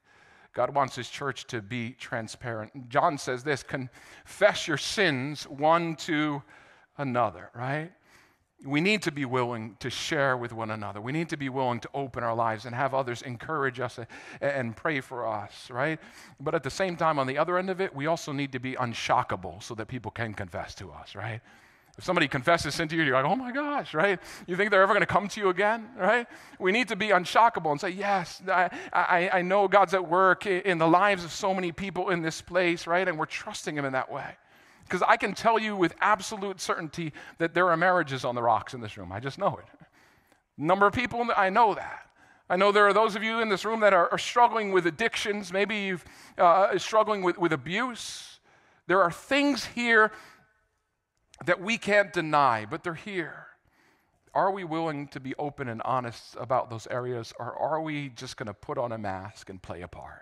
God 0.54 0.74
wants 0.74 0.96
his 0.96 1.10
church 1.10 1.46
to 1.48 1.62
be 1.62 1.92
transparent. 1.92 2.90
John 2.90 3.18
says 3.18 3.44
this 3.44 3.62
confess 3.64 4.68
your 4.68 4.78
sins 4.78 5.44
one 5.44 5.96
to 5.98 6.42
another, 6.98 7.50
right? 7.54 7.92
We 8.66 8.82
need 8.82 9.04
to 9.04 9.12
be 9.12 9.24
willing 9.24 9.78
to 9.80 9.90
share 9.90 10.36
with 10.36 10.52
one 10.52 10.72
another. 10.72 11.00
We 11.00 11.14
need 11.14 11.30
to 11.30 11.38
be 11.38 11.48
willing 11.48 11.80
to 11.80 11.90
open 11.94 12.24
our 12.24 12.36
lives 12.36 12.66
and 12.66 12.76
have 12.76 12.94
others 12.94 13.22
encourage 13.22 13.80
us 13.80 14.00
and 14.42 14.76
pray 14.76 15.00
for 15.00 15.26
us, 15.26 15.70
right? 15.70 15.98
But 16.42 16.56
at 16.56 16.64
the 16.64 16.70
same 16.70 16.98
time, 16.98 17.20
on 17.20 17.28
the 17.28 17.38
other 17.38 17.58
end 17.58 17.70
of 17.70 17.80
it, 17.80 17.96
we 17.96 18.08
also 18.08 18.34
need 18.34 18.52
to 18.52 18.60
be 18.60 18.74
unshockable 18.74 19.64
so 19.64 19.76
that 19.76 19.88
people 19.88 20.12
can 20.12 20.34
confess 20.34 20.76
to 20.76 20.92
us, 20.92 21.16
right? 21.16 21.40
If 22.00 22.06
somebody 22.06 22.30
confesses 22.30 22.76
sin 22.76 22.88
to 22.88 22.96
you, 22.96 23.04
you're 23.04 23.22
like, 23.22 23.30
oh 23.30 23.36
my 23.36 23.52
gosh, 23.52 23.94
right? 23.94 24.22
You 24.48 24.56
think 24.56 24.72
they're 24.72 24.82
ever 24.82 24.94
going 24.94 25.02
to 25.02 25.06
come 25.06 25.28
to 25.28 25.42
you 25.42 25.50
again, 25.50 25.90
right? 25.98 26.28
We 26.58 26.72
need 26.72 26.88
to 26.88 26.96
be 26.96 27.08
unshockable 27.08 27.72
and 27.72 27.82
say, 27.82 27.90
yes, 27.90 28.42
I, 28.48 28.70
I, 28.94 29.30
I 29.34 29.42
know 29.42 29.68
God's 29.68 29.94
at 29.94 30.08
work 30.08 30.46
in 30.46 30.78
the 30.78 30.88
lives 30.88 31.26
of 31.26 31.32
so 31.34 31.54
many 31.54 31.74
people 31.74 32.10
in 32.10 32.22
this 32.22 32.42
place, 32.42 32.88
right? 32.88 33.06
And 33.06 33.20
we're 33.20 33.26
trusting 33.26 33.78
Him 33.78 33.84
in 33.84 33.92
that 33.92 34.10
way. 34.10 34.38
Because 34.86 35.04
I 35.06 35.18
can 35.18 35.34
tell 35.34 35.60
you 35.60 35.76
with 35.76 35.94
absolute 36.00 36.62
certainty 36.62 37.12
that 37.38 37.54
there 37.54 37.70
are 37.70 37.76
marriages 37.76 38.24
on 38.24 38.34
the 38.34 38.44
rocks 38.44 38.74
in 38.74 38.80
this 38.80 38.98
room. 38.98 39.12
I 39.12 39.20
just 39.20 39.38
know 39.38 39.60
it. 39.62 39.66
Number 40.58 40.88
of 40.88 40.94
people, 40.94 41.28
I 41.36 41.50
know 41.50 41.74
that. 41.74 42.06
I 42.50 42.56
know 42.56 42.72
there 42.72 42.88
are 42.88 42.94
those 42.94 43.18
of 43.18 43.24
you 43.24 43.42
in 43.42 43.50
this 43.50 43.66
room 43.66 43.82
that 43.82 43.92
are, 43.92 44.10
are 44.10 44.18
struggling 44.18 44.72
with 44.72 44.88
addictions. 44.88 45.52
Maybe 45.52 45.80
you've 45.80 46.06
uh, 46.38 46.78
struggling 46.78 47.24
with, 47.24 47.38
with 47.38 47.52
abuse. 47.52 48.40
There 48.88 49.04
are 49.04 49.12
things 49.12 49.66
here 49.66 50.14
that 51.46 51.62
we 51.62 51.78
can't 51.78 52.12
deny, 52.12 52.66
but 52.70 52.84
they're 52.84 52.94
here. 52.94 53.48
Are 54.34 54.52
we 54.52 54.64
willing 54.64 55.08
to 55.10 55.20
be 55.20 55.34
open 55.36 55.70
and 55.70 55.82
honest 55.84 56.36
about 56.40 56.70
those 56.70 56.88
areas, 56.92 57.34
or 57.40 57.54
are 57.54 57.82
we 57.82 58.10
just 58.10 58.38
going 58.38 58.48
to 58.48 58.54
put 58.54 58.78
on 58.78 58.92
a 58.92 58.98
mask 58.98 59.50
and 59.50 59.62
play 59.62 59.82
a 59.82 59.88
part? 59.88 60.22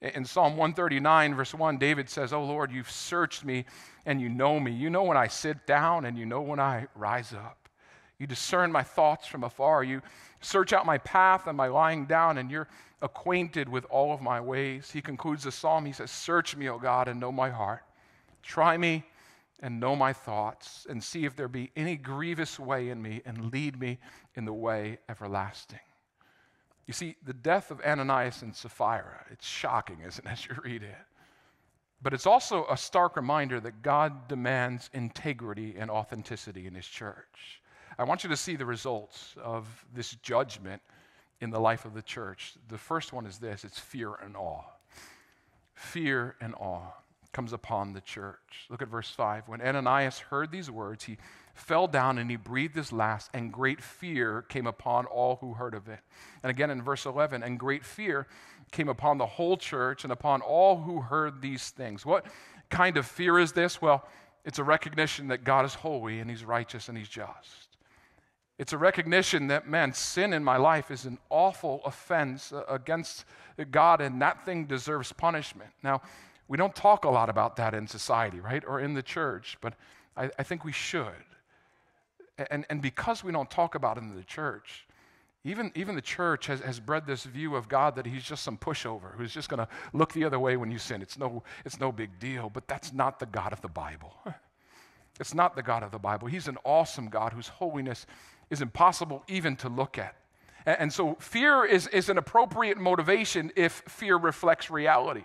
In 0.00 0.24
Psalm 0.24 0.56
139, 0.56 1.34
verse 1.34 1.52
1, 1.52 1.78
David 1.78 2.08
says, 2.08 2.32
Oh 2.32 2.44
Lord, 2.44 2.70
you've 2.70 2.90
searched 2.90 3.44
me 3.44 3.64
and 4.06 4.20
you 4.20 4.28
know 4.28 4.60
me. 4.60 4.70
You 4.70 4.90
know 4.90 5.02
when 5.02 5.16
I 5.16 5.26
sit 5.26 5.66
down 5.66 6.04
and 6.04 6.16
you 6.16 6.24
know 6.24 6.40
when 6.40 6.60
I 6.60 6.86
rise 6.94 7.32
up. 7.32 7.68
You 8.18 8.28
discern 8.28 8.70
my 8.70 8.84
thoughts 8.84 9.26
from 9.26 9.42
afar. 9.42 9.82
You 9.82 10.02
search 10.40 10.72
out 10.72 10.86
my 10.86 10.98
path 10.98 11.48
and 11.48 11.56
my 11.56 11.66
lying 11.66 12.06
down, 12.06 12.38
and 12.38 12.48
you're 12.48 12.68
acquainted 13.02 13.68
with 13.68 13.84
all 13.90 14.12
of 14.12 14.20
my 14.20 14.40
ways. 14.40 14.90
He 14.90 15.00
concludes 15.00 15.44
the 15.44 15.52
psalm. 15.52 15.84
He 15.84 15.92
says, 15.92 16.12
Search 16.12 16.56
me, 16.56 16.68
O 16.68 16.78
God, 16.78 17.08
and 17.08 17.18
know 17.18 17.32
my 17.32 17.50
heart. 17.50 17.82
Try 18.42 18.76
me 18.76 19.04
and 19.60 19.80
know 19.80 19.96
my 19.96 20.12
thoughts, 20.12 20.86
and 20.88 21.02
see 21.02 21.24
if 21.24 21.34
there 21.34 21.48
be 21.48 21.70
any 21.76 21.96
grievous 21.96 22.58
way 22.58 22.90
in 22.90 23.02
me, 23.02 23.22
and 23.24 23.52
lead 23.52 23.78
me 23.78 23.98
in 24.34 24.44
the 24.44 24.52
way 24.52 24.98
everlasting. 25.08 25.80
You 26.86 26.94
see, 26.94 27.16
the 27.24 27.34
death 27.34 27.70
of 27.70 27.80
Ananias 27.82 28.42
and 28.42 28.54
Sapphira, 28.54 29.24
it's 29.30 29.46
shocking, 29.46 29.98
isn't 30.06 30.26
it, 30.26 30.30
as 30.30 30.46
you 30.46 30.56
read 30.64 30.82
it? 30.82 30.96
But 32.00 32.14
it's 32.14 32.26
also 32.26 32.66
a 32.70 32.76
stark 32.76 33.16
reminder 33.16 33.60
that 33.60 33.82
God 33.82 34.28
demands 34.28 34.88
integrity 34.92 35.74
and 35.76 35.90
authenticity 35.90 36.66
in 36.66 36.74
His 36.74 36.86
church. 36.86 37.60
I 37.98 38.04
want 38.04 38.22
you 38.22 38.30
to 38.30 38.36
see 38.36 38.54
the 38.54 38.64
results 38.64 39.34
of 39.42 39.66
this 39.92 40.14
judgment 40.22 40.80
in 41.40 41.50
the 41.50 41.58
life 41.58 41.84
of 41.84 41.94
the 41.94 42.02
church. 42.02 42.54
The 42.68 42.78
first 42.78 43.12
one 43.12 43.26
is 43.26 43.38
this 43.38 43.64
it's 43.64 43.78
fear 43.78 44.14
and 44.14 44.36
awe. 44.36 44.62
Fear 45.74 46.36
and 46.40 46.54
awe 46.54 46.92
comes 47.32 47.52
upon 47.52 47.92
the 47.92 48.00
church. 48.00 48.66
Look 48.70 48.82
at 48.82 48.88
verse 48.88 49.10
5. 49.10 49.48
When 49.48 49.60
Ananias 49.60 50.18
heard 50.18 50.50
these 50.50 50.70
words, 50.70 51.04
he 51.04 51.18
fell 51.54 51.86
down 51.86 52.18
and 52.18 52.30
he 52.30 52.36
breathed 52.36 52.76
his 52.76 52.92
last, 52.92 53.30
and 53.34 53.52
great 53.52 53.80
fear 53.80 54.42
came 54.42 54.66
upon 54.66 55.06
all 55.06 55.36
who 55.36 55.54
heard 55.54 55.74
of 55.74 55.88
it. 55.88 56.00
And 56.42 56.50
again 56.50 56.70
in 56.70 56.82
verse 56.82 57.04
11, 57.04 57.42
and 57.42 57.58
great 57.58 57.84
fear 57.84 58.26
came 58.70 58.88
upon 58.88 59.18
the 59.18 59.26
whole 59.26 59.56
church 59.56 60.04
and 60.04 60.12
upon 60.12 60.40
all 60.40 60.78
who 60.78 61.00
heard 61.00 61.40
these 61.42 61.70
things. 61.70 62.06
What 62.06 62.26
kind 62.70 62.96
of 62.96 63.06
fear 63.06 63.38
is 63.38 63.52
this? 63.52 63.80
Well, 63.82 64.06
it's 64.44 64.58
a 64.58 64.64
recognition 64.64 65.28
that 65.28 65.44
God 65.44 65.64
is 65.64 65.74
holy 65.74 66.20
and 66.20 66.30
he's 66.30 66.44
righteous 66.44 66.88
and 66.88 66.96
he's 66.96 67.08
just. 67.08 67.68
It's 68.58 68.72
a 68.72 68.78
recognition 68.78 69.46
that, 69.48 69.68
man, 69.68 69.92
sin 69.92 70.32
in 70.32 70.42
my 70.42 70.56
life 70.56 70.90
is 70.90 71.04
an 71.04 71.18
awful 71.30 71.80
offense 71.84 72.52
against 72.68 73.24
God, 73.70 74.00
and 74.00 74.20
that 74.20 74.44
thing 74.44 74.64
deserves 74.64 75.12
punishment. 75.12 75.70
Now, 75.82 76.02
we 76.48 76.56
don't 76.56 76.74
talk 76.74 77.04
a 77.04 77.10
lot 77.10 77.28
about 77.28 77.56
that 77.56 77.74
in 77.74 77.86
society, 77.86 78.40
right? 78.40 78.64
Or 78.66 78.80
in 78.80 78.94
the 78.94 79.02
church, 79.02 79.58
but 79.60 79.74
I, 80.16 80.30
I 80.38 80.42
think 80.42 80.64
we 80.64 80.72
should. 80.72 81.12
And, 82.50 82.64
and 82.70 82.80
because 82.80 83.22
we 83.22 83.32
don't 83.32 83.50
talk 83.50 83.74
about 83.74 83.98
it 83.98 84.02
in 84.02 84.14
the 84.14 84.22
church, 84.22 84.86
even, 85.44 85.70
even 85.74 85.94
the 85.94 86.02
church 86.02 86.46
has, 86.46 86.60
has 86.60 86.80
bred 86.80 87.06
this 87.06 87.24
view 87.24 87.54
of 87.54 87.68
God 87.68 87.96
that 87.96 88.06
he's 88.06 88.24
just 88.24 88.42
some 88.42 88.56
pushover 88.56 89.14
who's 89.16 89.32
just 89.32 89.48
going 89.48 89.58
to 89.58 89.68
look 89.92 90.12
the 90.12 90.24
other 90.24 90.38
way 90.38 90.56
when 90.56 90.70
you 90.70 90.78
sin. 90.78 91.02
It's 91.02 91.18
no, 91.18 91.42
it's 91.64 91.78
no 91.78 91.92
big 91.92 92.18
deal, 92.18 92.50
but 92.50 92.66
that's 92.66 92.92
not 92.92 93.18
the 93.18 93.26
God 93.26 93.52
of 93.52 93.60
the 93.60 93.68
Bible. 93.68 94.14
It's 95.20 95.34
not 95.34 95.56
the 95.56 95.64
God 95.64 95.82
of 95.82 95.90
the 95.90 95.98
Bible. 95.98 96.28
He's 96.28 96.46
an 96.46 96.58
awesome 96.62 97.08
God 97.08 97.32
whose 97.32 97.48
holiness 97.48 98.06
is 98.50 98.62
impossible 98.62 99.24
even 99.26 99.56
to 99.56 99.68
look 99.68 99.98
at. 99.98 100.14
And, 100.64 100.76
and 100.78 100.92
so 100.92 101.16
fear 101.18 101.64
is, 101.64 101.88
is 101.88 102.08
an 102.08 102.18
appropriate 102.18 102.78
motivation 102.78 103.50
if 103.56 103.82
fear 103.88 104.16
reflects 104.16 104.70
reality. 104.70 105.24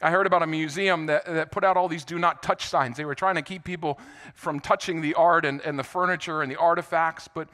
I 0.00 0.10
heard 0.10 0.26
about 0.26 0.42
a 0.42 0.46
museum 0.46 1.06
that, 1.06 1.24
that 1.26 1.50
put 1.50 1.64
out 1.64 1.76
all 1.76 1.88
these 1.88 2.04
do 2.04 2.18
not 2.18 2.42
touch 2.42 2.66
signs. 2.66 2.96
They 2.96 3.04
were 3.04 3.16
trying 3.16 3.34
to 3.34 3.42
keep 3.42 3.64
people 3.64 3.98
from 4.34 4.60
touching 4.60 5.00
the 5.00 5.14
art 5.14 5.44
and, 5.44 5.60
and 5.62 5.78
the 5.78 5.82
furniture 5.82 6.42
and 6.42 6.50
the 6.50 6.56
artifacts, 6.56 7.28
but 7.28 7.48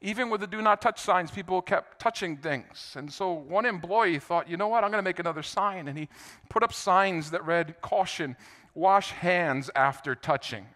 even 0.00 0.30
with 0.30 0.40
the 0.40 0.46
do 0.46 0.62
not 0.62 0.80
touch 0.80 0.98
signs, 0.98 1.30
people 1.30 1.60
kept 1.60 1.98
touching 1.98 2.38
things. 2.38 2.94
And 2.96 3.12
so 3.12 3.32
one 3.32 3.66
employee 3.66 4.18
thought, 4.18 4.48
you 4.48 4.56
know 4.56 4.68
what, 4.68 4.82
I'm 4.82 4.90
going 4.90 5.02
to 5.02 5.08
make 5.08 5.18
another 5.18 5.42
sign. 5.42 5.88
And 5.88 5.98
he 5.98 6.08
put 6.48 6.62
up 6.62 6.72
signs 6.72 7.32
that 7.32 7.44
read, 7.44 7.80
Caution, 7.82 8.34
wash 8.74 9.10
hands 9.10 9.70
after 9.76 10.14
touching. 10.14 10.66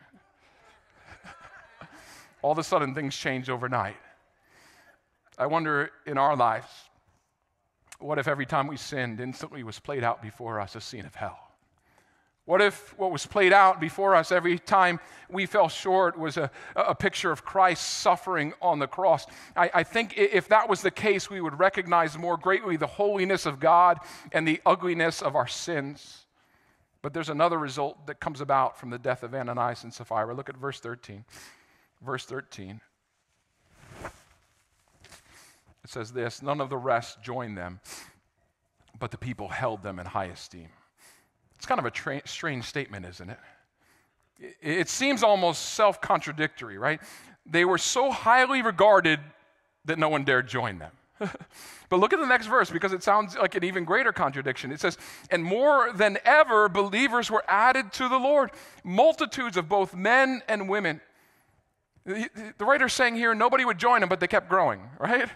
All 2.43 2.53
of 2.53 2.59
a 2.59 2.63
sudden, 2.63 2.95
things 2.95 3.17
changed 3.17 3.49
overnight. 3.49 3.97
I 5.39 5.47
wonder 5.47 5.91
in 6.07 6.19
our 6.19 6.37
lives, 6.37 6.69
what 7.99 8.19
if 8.19 8.29
every 8.29 8.47
time 8.47 8.67
we 8.67 8.77
sinned 8.77 9.21
instantly 9.21 9.63
was 9.63 9.79
played 9.79 10.05
out 10.05 10.23
before 10.23 10.61
us 10.61 10.75
a 10.77 10.81
scene 10.81 11.07
of 11.07 11.15
hell? 11.15 11.39
What 12.47 12.61
if 12.61 12.97
what 12.99 13.11
was 13.11 13.25
played 13.25 13.55
out 13.55 13.81
before 13.81 14.15
us 14.15 14.31
every 14.31 14.59
time 14.59 15.01
we 15.31 15.47
fell 15.47 15.71
short 15.71 16.19
was 16.19 16.37
a, 16.37 16.51
a 16.77 16.95
picture 16.95 17.33
of 17.33 17.43
Christ 17.43 17.83
suffering 17.83 18.53
on 18.61 18.79
the 18.79 18.87
cross? 18.87 19.27
I, 19.57 19.71
I, 19.73 19.83
think 19.83 20.19
if 20.19 20.49
that 20.49 20.69
was 20.69 20.83
the 20.83 20.91
case, 20.91 21.31
we 21.31 21.41
would 21.41 21.59
recognize 21.59 22.19
more 22.19 22.37
greatly 22.37 22.77
the 22.77 22.87
holiness 22.87 23.47
of 23.47 23.61
God 23.61 23.99
and 24.31 24.47
the 24.47 24.61
ugliness 24.67 25.23
of 25.23 25.37
our 25.37 25.47
sins. 25.47 26.27
But 27.01 27.15
there's 27.15 27.31
another 27.31 27.59
result 27.59 28.07
that 28.07 28.21
comes 28.21 28.43
about 28.43 28.79
from 28.79 28.91
the 28.91 28.99
death 28.99 29.23
of 29.23 29.35
Ananias 29.35 29.85
and 29.85 29.93
Sapphira. 29.93 30.35
Look 30.35 30.51
at 30.51 30.57
verse 30.57 30.81
13. 30.81 31.25
Verse 32.03 32.27
13. 32.27 32.81
It 35.85 35.91
says 35.91 36.13
this 36.13 36.43
None 36.43 36.61
of 36.61 36.71
the 36.71 36.77
rest 36.77 37.23
joined 37.23 37.57
them, 37.57 37.81
but 38.99 39.11
the 39.11 39.19
people 39.19 39.49
held 39.49 39.83
them 39.83 39.99
in 39.99 40.07
high 40.07 40.27
esteem. 40.27 40.69
It's 41.57 41.67
kind 41.67 41.79
of 41.79 41.85
a 41.85 41.91
tra- 41.91 42.27
strange 42.27 42.65
statement, 42.65 43.07
isn't 43.07 43.31
it? 43.31 43.39
It, 44.41 44.57
it 44.63 44.89
seems 44.89 45.23
almost 45.23 45.75
self 45.75 46.01
contradictory, 46.01 46.79
right? 46.79 47.01
They 47.47 47.65
were 47.65 47.79
so 47.79 48.11
highly 48.11 48.63
regarded 48.63 49.21
that 49.85 49.99
no 49.99 50.09
one 50.09 50.25
dared 50.25 50.49
join 50.49 50.79
them. 50.79 50.93
but 51.89 52.01
look 52.01 52.13
at 52.13 52.19
the 52.19 52.27
next 52.27 52.47
verse 52.47 52.71
because 52.71 52.93
it 52.93 53.03
sounds 53.03 53.37
like 53.37 53.55
an 53.55 53.63
even 53.63 53.85
greater 53.85 54.13
contradiction. 54.13 54.73
It 54.73 54.81
says, 54.81 54.99
And 55.31 55.45
more 55.45 55.93
than 55.93 56.19
ever, 56.25 56.69
believers 56.69 57.31
were 57.31 57.45
added 57.47 57.93
to 57.95 58.09
the 58.09 58.19
Lord, 58.19 58.51
multitudes 58.83 59.57
of 59.57 59.69
both 59.69 59.95
men 59.95 60.43
and 60.49 60.69
women. 60.69 61.01
The, 62.05 62.29
the 62.59 62.65
writer's 62.65 62.93
saying 62.93 63.17
here 63.17 63.35
nobody 63.35 63.65
would 63.65 63.79
join 63.79 64.01
them, 64.01 64.09
but 64.09 64.21
they 64.21 64.27
kept 64.27 64.49
growing, 64.49 64.83
right? 64.99 65.29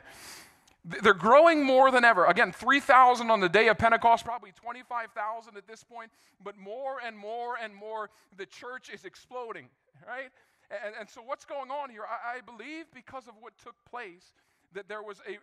They're 0.84 1.12
growing 1.12 1.64
more 1.64 1.90
than 1.90 2.04
ever. 2.04 2.24
Again, 2.26 2.52
3,000 2.52 3.30
on 3.30 3.40
the 3.40 3.48
day 3.48 3.68
of 3.68 3.78
Pentecost, 3.78 4.24
probably 4.24 4.52
25,000 4.52 5.56
at 5.56 5.66
this 5.66 5.84
point, 5.84 6.10
but 6.42 6.56
more 6.56 6.98
and 7.04 7.16
more 7.16 7.56
and 7.62 7.74
more, 7.74 8.10
the 8.36 8.46
church 8.46 8.88
is 8.92 9.04
exploding, 9.04 9.68
right? 10.06 10.30
And, 10.70 10.94
and 11.00 11.08
so, 11.10 11.20
what's 11.22 11.44
going 11.44 11.70
on 11.70 11.90
here? 11.90 12.02
I, 12.02 12.38
I, 12.38 12.40
believe 12.40 12.86
because 12.94 13.26
of 13.26 13.34
what 13.40 13.54
took 13.62 13.74
place, 13.90 14.32
that 14.72 14.88
there 14.88 15.02
was 15.02 15.20
a, 15.26 15.38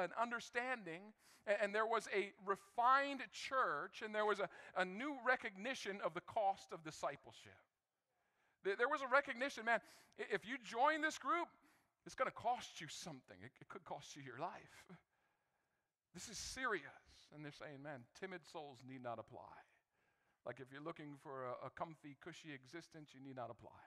a 0.00 0.02
an 0.04 0.10
understanding 0.20 1.00
and 1.62 1.74
there 1.74 1.86
was 1.86 2.08
a 2.14 2.32
refined 2.44 3.20
church 3.32 4.02
and 4.04 4.14
there 4.14 4.26
was 4.26 4.40
a, 4.40 4.48
a 4.76 4.84
new 4.84 5.16
recognition 5.26 5.98
of 6.04 6.12
the 6.12 6.20
cost 6.22 6.72
of 6.72 6.84
discipleship. 6.84 7.56
There 8.64 8.88
was 8.88 9.00
a 9.00 9.06
recognition, 9.06 9.64
man, 9.64 9.80
if 10.18 10.44
you 10.44 10.56
join 10.62 11.00
this 11.00 11.16
group, 11.16 11.48
it's 12.06 12.14
going 12.14 12.30
to 12.30 12.34
cost 12.34 12.80
you 12.80 12.86
something. 12.88 13.36
It, 13.42 13.52
it 13.60 13.68
could 13.68 13.84
cost 13.84 14.16
you 14.16 14.22
your 14.22 14.38
life. 14.38 14.86
This 16.14 16.28
is 16.28 16.38
serious. 16.38 16.82
And 17.34 17.44
they're 17.44 17.52
saying, 17.52 17.82
man, 17.82 18.00
timid 18.18 18.40
souls 18.50 18.78
need 18.88 19.02
not 19.02 19.18
apply. 19.18 19.54
Like 20.46 20.60
if 20.60 20.72
you're 20.72 20.82
looking 20.82 21.16
for 21.22 21.44
a, 21.44 21.66
a 21.66 21.70
comfy, 21.70 22.16
cushy 22.24 22.54
existence, 22.54 23.10
you 23.12 23.20
need 23.20 23.36
not 23.36 23.50
apply. 23.50 23.84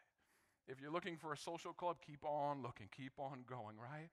If 0.67 0.79
you're 0.79 0.91
looking 0.91 1.17
for 1.17 1.33
a 1.33 1.37
social 1.37 1.73
club, 1.73 1.97
keep 2.05 2.23
on 2.23 2.61
looking, 2.61 2.87
keep 2.95 3.13
on 3.17 3.43
going, 3.49 3.77
right? 3.81 4.09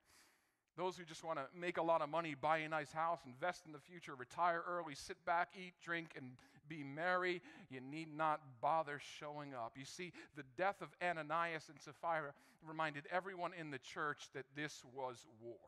Those 0.76 0.96
who 0.96 1.04
just 1.04 1.24
want 1.24 1.38
to 1.38 1.44
make 1.58 1.76
a 1.76 1.82
lot 1.82 2.00
of 2.00 2.08
money, 2.08 2.34
buy 2.34 2.58
a 2.58 2.68
nice 2.68 2.92
house, 2.92 3.20
invest 3.26 3.66
in 3.66 3.72
the 3.72 3.80
future, 3.80 4.14
retire 4.14 4.62
early, 4.66 4.94
sit 4.94 5.22
back, 5.26 5.48
eat, 5.54 5.74
drink, 5.84 6.12
and 6.16 6.38
be 6.68 6.83
merry, 6.83 7.40
you 7.70 7.81
need 7.81 8.14
not 8.14 8.40
bother 8.61 9.00
showing 9.18 9.54
up. 9.54 9.72
You 9.76 9.85
see, 9.85 10.12
the 10.37 10.44
death 10.57 10.81
of 10.83 10.88
Ananias 11.02 11.68
and 11.68 11.81
Sapphira 11.81 12.33
reminded 12.66 13.04
everyone 13.11 13.52
in 13.59 13.70
the 13.70 13.78
church 13.78 14.28
that 14.35 14.44
this 14.57 14.83
was 14.94 15.26
war. 15.40 15.59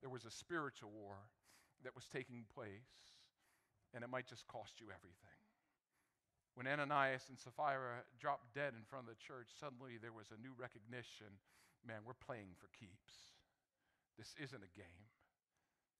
There 0.00 0.10
was 0.10 0.24
a 0.24 0.30
spiritual 0.30 0.90
war 0.90 1.16
that 1.84 1.94
was 1.94 2.04
taking 2.12 2.44
place, 2.54 2.70
and 3.94 4.02
it 4.02 4.10
might 4.10 4.26
just 4.26 4.46
cost 4.46 4.80
you 4.80 4.86
everything. 4.86 5.40
When 6.54 6.66
Ananias 6.66 7.28
and 7.28 7.38
Sapphira 7.38 8.00
dropped 8.18 8.54
dead 8.54 8.72
in 8.76 8.84
front 8.88 9.08
of 9.08 9.12
the 9.12 9.20
church, 9.20 9.48
suddenly 9.60 9.98
there 10.00 10.12
was 10.12 10.32
a 10.32 10.40
new 10.40 10.52
recognition 10.56 11.36
man, 11.86 12.02
we're 12.02 12.18
playing 12.18 12.58
for 12.58 12.66
keeps. 12.74 13.38
This 14.18 14.34
isn't 14.42 14.62
a 14.62 14.72
game. 14.74 15.06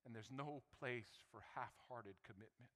And 0.04 0.14
there's 0.14 0.30
no 0.30 0.62
place 0.78 1.22
for 1.30 1.42
half 1.54 1.74
hearted 1.88 2.14
commitment. 2.26 2.74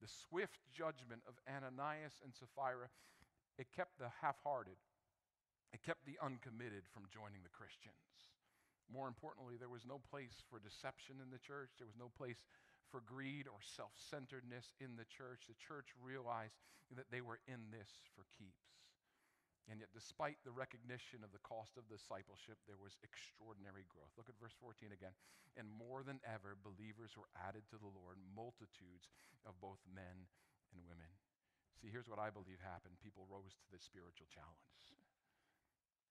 The 0.00 0.08
swift 0.08 0.64
judgment 0.72 1.22
of 1.28 1.36
Ananias 1.44 2.20
and 2.24 2.32
Sapphira, 2.32 2.88
it 3.60 3.68
kept 3.76 4.00
the 4.00 4.08
half 4.24 4.40
hearted, 4.42 4.80
it 5.72 5.84
kept 5.84 6.04
the 6.08 6.18
uncommitted 6.24 6.88
from 6.88 7.06
joining 7.12 7.44
the 7.44 7.52
Christians. 7.52 8.32
More 8.90 9.06
importantly, 9.06 9.54
there 9.54 9.70
was 9.70 9.86
no 9.86 10.02
place 10.10 10.42
for 10.50 10.58
deception 10.58 11.22
in 11.22 11.30
the 11.30 11.38
church. 11.38 11.70
There 11.78 11.86
was 11.86 12.00
no 12.00 12.10
place 12.10 12.42
for 12.90 13.06
greed 13.06 13.46
or 13.46 13.62
self 13.62 13.94
centeredness 13.94 14.74
in 14.82 14.96
the 14.98 15.06
church. 15.06 15.46
The 15.46 15.54
church 15.54 15.94
realized 16.02 16.58
that 16.96 17.06
they 17.12 17.22
were 17.22 17.38
in 17.46 17.70
this 17.70 18.02
for 18.16 18.26
keeps. 18.34 18.79
And 19.68 19.78
yet, 19.78 19.92
despite 19.92 20.40
the 20.42 20.54
recognition 20.54 21.22
of 21.22 21.30
the 21.30 21.44
cost 21.44 21.76
of 21.76 21.86
discipleship, 21.86 22.58
there 22.64 22.80
was 22.80 22.98
extraordinary 23.04 23.86
growth. 23.86 24.10
Look 24.16 24.32
at 24.32 24.40
verse 24.40 24.56
14 24.58 24.90
again. 24.90 25.14
And 25.54 25.68
more 25.68 26.02
than 26.02 26.18
ever, 26.26 26.58
believers 26.58 27.14
were 27.14 27.30
added 27.38 27.68
to 27.70 27.78
the 27.78 27.90
Lord, 27.90 28.18
multitudes 28.34 29.12
of 29.46 29.58
both 29.62 29.78
men 29.86 30.26
and 30.74 30.80
women. 30.88 31.10
See, 31.78 31.92
here's 31.92 32.10
what 32.10 32.18
I 32.18 32.32
believe 32.34 32.60
happened 32.60 32.98
people 32.98 33.30
rose 33.30 33.54
to 33.62 33.68
the 33.70 33.78
spiritual 33.78 34.26
challenge. 34.32 34.70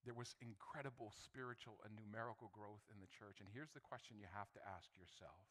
There 0.08 0.16
was 0.16 0.36
incredible 0.40 1.12
spiritual 1.12 1.84
and 1.84 1.92
numerical 1.92 2.48
growth 2.56 2.84
in 2.88 3.04
the 3.04 3.12
church. 3.12 3.44
And 3.44 3.52
here's 3.52 3.76
the 3.76 3.84
question 3.84 4.16
you 4.16 4.32
have 4.32 4.52
to 4.56 4.64
ask 4.64 4.88
yourself 4.96 5.44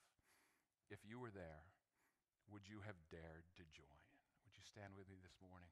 If 0.88 1.04
you 1.04 1.20
were 1.20 1.32
there, 1.32 1.68
would 2.48 2.64
you 2.64 2.80
have 2.88 2.96
dared 3.12 3.44
to 3.60 3.64
join? 3.68 4.00
Would 4.48 4.56
you 4.56 4.64
stand 4.64 4.96
with 4.96 5.04
me 5.12 5.20
this 5.20 5.36
morning 5.44 5.68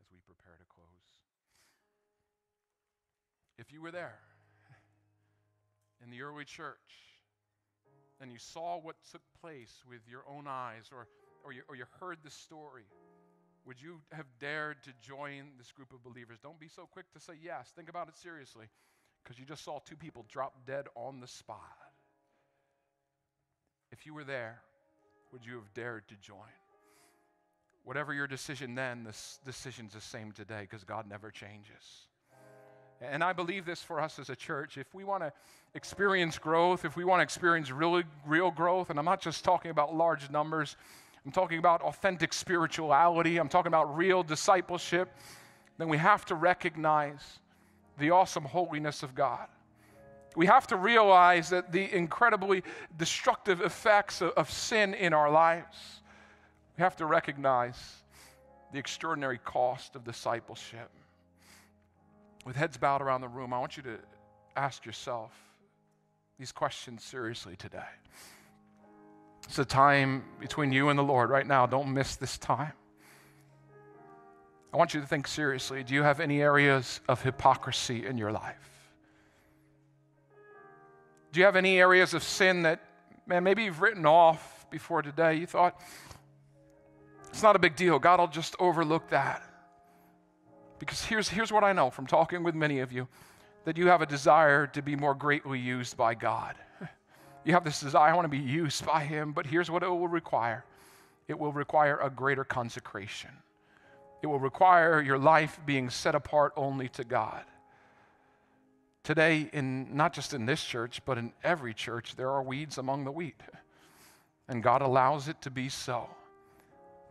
as 0.00 0.08
we 0.08 0.24
prepare 0.24 0.56
to 0.56 0.64
close? 0.72 1.04
If 3.58 3.72
you 3.72 3.80
were 3.80 3.90
there 3.90 4.18
in 6.02 6.10
the 6.10 6.22
early 6.22 6.44
church 6.44 6.76
and 8.20 8.30
you 8.30 8.38
saw 8.38 8.78
what 8.78 8.96
took 9.10 9.22
place 9.40 9.82
with 9.88 10.00
your 10.08 10.24
own 10.28 10.46
eyes 10.48 10.90
or, 10.92 11.06
or, 11.44 11.52
you, 11.52 11.62
or 11.68 11.76
you 11.76 11.84
heard 12.00 12.18
the 12.24 12.30
story, 12.30 12.84
would 13.64 13.80
you 13.80 14.00
have 14.12 14.26
dared 14.40 14.82
to 14.82 14.90
join 15.00 15.50
this 15.56 15.72
group 15.72 15.92
of 15.92 16.02
believers? 16.02 16.38
Don't 16.42 16.58
be 16.58 16.68
so 16.68 16.86
quick 16.90 17.10
to 17.12 17.20
say 17.20 17.34
yes. 17.42 17.72
Think 17.74 17.88
about 17.88 18.08
it 18.08 18.16
seriously 18.16 18.66
because 19.22 19.38
you 19.38 19.46
just 19.46 19.64
saw 19.64 19.78
two 19.78 19.96
people 19.96 20.24
drop 20.28 20.66
dead 20.66 20.86
on 20.94 21.20
the 21.20 21.26
spot. 21.26 21.58
If 23.90 24.04
you 24.04 24.14
were 24.14 24.24
there, 24.24 24.60
would 25.32 25.46
you 25.46 25.54
have 25.54 25.72
dared 25.74 26.08
to 26.08 26.14
join? 26.16 26.38
Whatever 27.84 28.12
your 28.12 28.26
decision 28.26 28.74
then, 28.74 29.04
this 29.04 29.38
decision's 29.44 29.94
the 29.94 30.00
same 30.00 30.32
today 30.32 30.62
because 30.62 30.84
God 30.84 31.08
never 31.08 31.30
changes. 31.30 32.08
And 33.10 33.22
I 33.22 33.32
believe 33.32 33.66
this 33.66 33.82
for 33.82 34.00
us 34.00 34.18
as 34.18 34.30
a 34.30 34.36
church. 34.36 34.78
If 34.78 34.92
we 34.94 35.04
want 35.04 35.22
to 35.22 35.32
experience 35.74 36.38
growth, 36.38 36.84
if 36.84 36.96
we 36.96 37.04
want 37.04 37.20
to 37.20 37.22
experience 37.22 37.70
really 37.70 38.04
real 38.26 38.50
growth, 38.50 38.90
and 38.90 38.98
I'm 38.98 39.04
not 39.04 39.20
just 39.20 39.44
talking 39.44 39.70
about 39.70 39.94
large 39.94 40.30
numbers, 40.30 40.76
I'm 41.24 41.32
talking 41.32 41.58
about 41.58 41.82
authentic 41.82 42.32
spirituality, 42.32 43.38
I'm 43.38 43.48
talking 43.48 43.68
about 43.68 43.96
real 43.96 44.22
discipleship, 44.22 45.14
then 45.78 45.88
we 45.88 45.98
have 45.98 46.24
to 46.26 46.34
recognize 46.34 47.40
the 47.98 48.10
awesome 48.10 48.44
holiness 48.44 49.02
of 49.02 49.14
God. 49.14 49.48
We 50.36 50.46
have 50.46 50.66
to 50.68 50.76
realize 50.76 51.50
that 51.50 51.72
the 51.72 51.92
incredibly 51.94 52.62
destructive 52.98 53.60
effects 53.60 54.20
of, 54.20 54.30
of 54.30 54.50
sin 54.50 54.94
in 54.94 55.12
our 55.12 55.30
lives. 55.30 56.00
We 56.76 56.82
have 56.82 56.96
to 56.96 57.06
recognize 57.06 58.02
the 58.72 58.78
extraordinary 58.78 59.38
cost 59.38 59.94
of 59.94 60.04
discipleship 60.04 60.90
with 62.44 62.56
heads 62.56 62.76
bowed 62.76 63.02
around 63.02 63.20
the 63.20 63.28
room, 63.28 63.52
I 63.52 63.58
want 63.58 63.76
you 63.76 63.82
to 63.84 63.98
ask 64.56 64.84
yourself 64.84 65.32
these 66.38 66.52
questions 66.52 67.02
seriously 67.02 67.56
today. 67.56 67.78
It's 69.44 69.58
a 69.58 69.64
time 69.64 70.24
between 70.40 70.72
you 70.72 70.88
and 70.88 70.98
the 70.98 71.02
Lord 71.02 71.30
right 71.30 71.46
now. 71.46 71.66
Don't 71.66 71.92
miss 71.92 72.16
this 72.16 72.38
time. 72.38 72.72
I 74.72 74.76
want 74.76 74.94
you 74.94 75.00
to 75.00 75.06
think 75.06 75.28
seriously. 75.28 75.84
Do 75.84 75.94
you 75.94 76.02
have 76.02 76.18
any 76.18 76.42
areas 76.42 77.00
of 77.08 77.22
hypocrisy 77.22 78.06
in 78.06 78.18
your 78.18 78.32
life? 78.32 78.90
Do 81.32 81.40
you 81.40 81.46
have 81.46 81.56
any 81.56 81.78
areas 81.78 82.14
of 82.14 82.22
sin 82.22 82.62
that, 82.62 82.80
man, 83.26 83.44
maybe 83.44 83.64
you've 83.64 83.80
written 83.80 84.06
off 84.06 84.66
before 84.70 85.02
today? 85.02 85.34
You 85.34 85.46
thought, 85.46 85.80
it's 87.28 87.42
not 87.42 87.54
a 87.54 87.58
big 87.58 87.76
deal. 87.76 87.98
God 87.98 88.18
will 88.18 88.28
just 88.28 88.56
overlook 88.58 89.10
that. 89.10 89.42
Because 90.78 91.04
here's, 91.04 91.28
here's 91.28 91.52
what 91.52 91.64
I 91.64 91.72
know 91.72 91.90
from 91.90 92.06
talking 92.06 92.42
with 92.42 92.54
many 92.54 92.80
of 92.80 92.92
you 92.92 93.08
that 93.64 93.78
you 93.78 93.88
have 93.88 94.02
a 94.02 94.06
desire 94.06 94.66
to 94.68 94.82
be 94.82 94.96
more 94.96 95.14
greatly 95.14 95.58
used 95.58 95.96
by 95.96 96.14
God. 96.14 96.56
You 97.46 97.52
have 97.52 97.64
this 97.64 97.78
desire, 97.78 98.10
I 98.10 98.14
want 98.14 98.24
to 98.24 98.30
be 98.30 98.38
used 98.38 98.86
by 98.86 99.04
Him, 99.04 99.32
but 99.32 99.44
here's 99.44 99.70
what 99.70 99.82
it 99.82 99.88
will 99.88 100.08
require 100.08 100.64
it 101.28 101.38
will 101.38 101.52
require 101.52 101.98
a 101.98 102.08
greater 102.08 102.42
consecration. 102.42 103.30
It 104.22 104.26
will 104.26 104.38
require 104.38 105.02
your 105.02 105.18
life 105.18 105.60
being 105.66 105.90
set 105.90 106.14
apart 106.14 106.54
only 106.56 106.88
to 106.88 107.04
God. 107.04 107.44
Today, 109.02 109.50
in 109.52 109.94
not 109.94 110.14
just 110.14 110.32
in 110.32 110.46
this 110.46 110.64
church, 110.64 111.02
but 111.04 111.18
in 111.18 111.34
every 111.42 111.74
church, 111.74 112.16
there 112.16 112.30
are 112.30 112.42
weeds 112.42 112.78
among 112.78 113.04
the 113.04 113.12
wheat. 113.12 113.42
And 114.48 114.62
God 114.62 114.80
allows 114.80 115.28
it 115.28 115.42
to 115.42 115.50
be 115.50 115.68
so. 115.68 116.08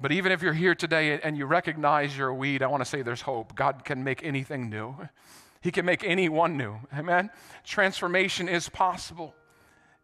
But 0.02 0.12
even 0.12 0.32
if 0.32 0.42
you're 0.42 0.54
here 0.54 0.76
today 0.76 1.20
and 1.22 1.38
you 1.38 1.46
recognize 1.46 2.18
you're 2.18 2.30
a 2.30 2.36
weed, 2.36 2.62
I 2.62 2.68
want 2.68 2.82
to 2.82 2.90
say 2.90 3.02
there's 3.02 3.22
hope. 3.22 3.56
God 3.56 3.86
can 3.86 4.04
make 4.04 4.24
anything 4.24 4.70
new, 4.70 4.96
He 5.62 5.72
can 5.72 5.86
make 5.86 6.04
anyone 6.04 6.58
new. 6.58 6.78
Amen? 6.98 7.30
Transformation 7.64 8.50
is 8.50 8.70
possible. 8.70 9.36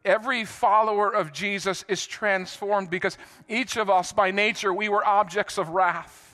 Every 0.06 0.46
follower 0.46 1.14
of 1.14 1.34
Jesus 1.34 1.84
is 1.90 2.08
transformed 2.08 2.90
because 2.90 3.18
each 3.50 3.76
of 3.76 3.90
us, 3.90 4.14
by 4.14 4.32
nature, 4.32 4.74
we 4.74 4.88
were 4.88 5.06
objects 5.06 5.58
of 5.58 5.70
wrath. 5.70 6.30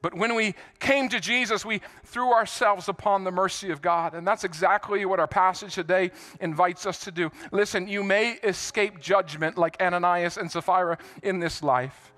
But 0.00 0.14
when 0.14 0.34
we 0.34 0.54
came 0.80 1.08
to 1.08 1.18
Jesus, 1.18 1.64
we 1.64 1.80
threw 2.04 2.32
ourselves 2.34 2.90
upon 2.90 3.24
the 3.24 3.30
mercy 3.30 3.70
of 3.70 3.80
God. 3.80 4.14
And 4.14 4.28
that's 4.28 4.44
exactly 4.44 5.06
what 5.06 5.18
our 5.18 5.26
passage 5.26 5.74
today 5.74 6.10
invites 6.40 6.84
us 6.84 6.98
to 7.00 7.10
do. 7.10 7.32
Listen, 7.52 7.88
you 7.88 8.04
may 8.04 8.32
escape 8.42 9.00
judgment 9.00 9.56
like 9.56 9.78
Ananias 9.80 10.36
and 10.36 10.52
Sapphira 10.52 10.98
in 11.22 11.40
this 11.40 11.62
life, 11.62 12.12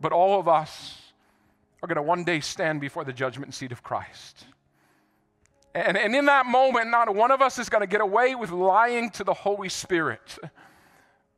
but 0.00 0.12
all 0.12 0.38
of 0.38 0.48
us 0.48 1.00
are 1.82 1.86
going 1.86 1.96
to 1.96 2.02
one 2.02 2.24
day 2.24 2.40
stand 2.40 2.80
before 2.80 3.04
the 3.04 3.12
judgment 3.12 3.54
seat 3.54 3.72
of 3.72 3.82
Christ. 3.82 4.46
And, 5.74 5.96
and 5.96 6.14
in 6.14 6.26
that 6.26 6.46
moment, 6.46 6.90
not 6.90 7.14
one 7.14 7.30
of 7.30 7.40
us 7.40 7.58
is 7.58 7.68
going 7.68 7.82
to 7.82 7.86
get 7.86 8.00
away 8.00 8.34
with 8.34 8.50
lying 8.50 9.10
to 9.10 9.24
the 9.24 9.34
Holy 9.34 9.68
Spirit. 9.68 10.38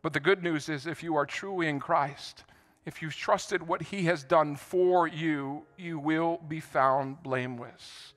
But 0.01 0.13
the 0.13 0.21
good 0.21 0.43
news 0.43 0.69
is, 0.69 0.87
if 0.87 1.03
you 1.03 1.17
are 1.17 1.27
truly 1.27 1.69
in 1.69 1.79
Christ, 1.79 2.45
if 2.85 3.03
you've 3.03 3.15
trusted 3.15 3.67
what 3.67 3.83
he 3.83 4.05
has 4.05 4.25
done 4.25 4.57
for 4.57 5.07
you, 5.07 5.63
you 5.77 5.99
will 5.99 6.41
be 6.49 6.61
found 6.61 7.23
blameless. 7.23 8.15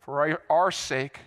For 0.00 0.20
our, 0.20 0.42
our 0.48 0.70
sake, 0.70 1.18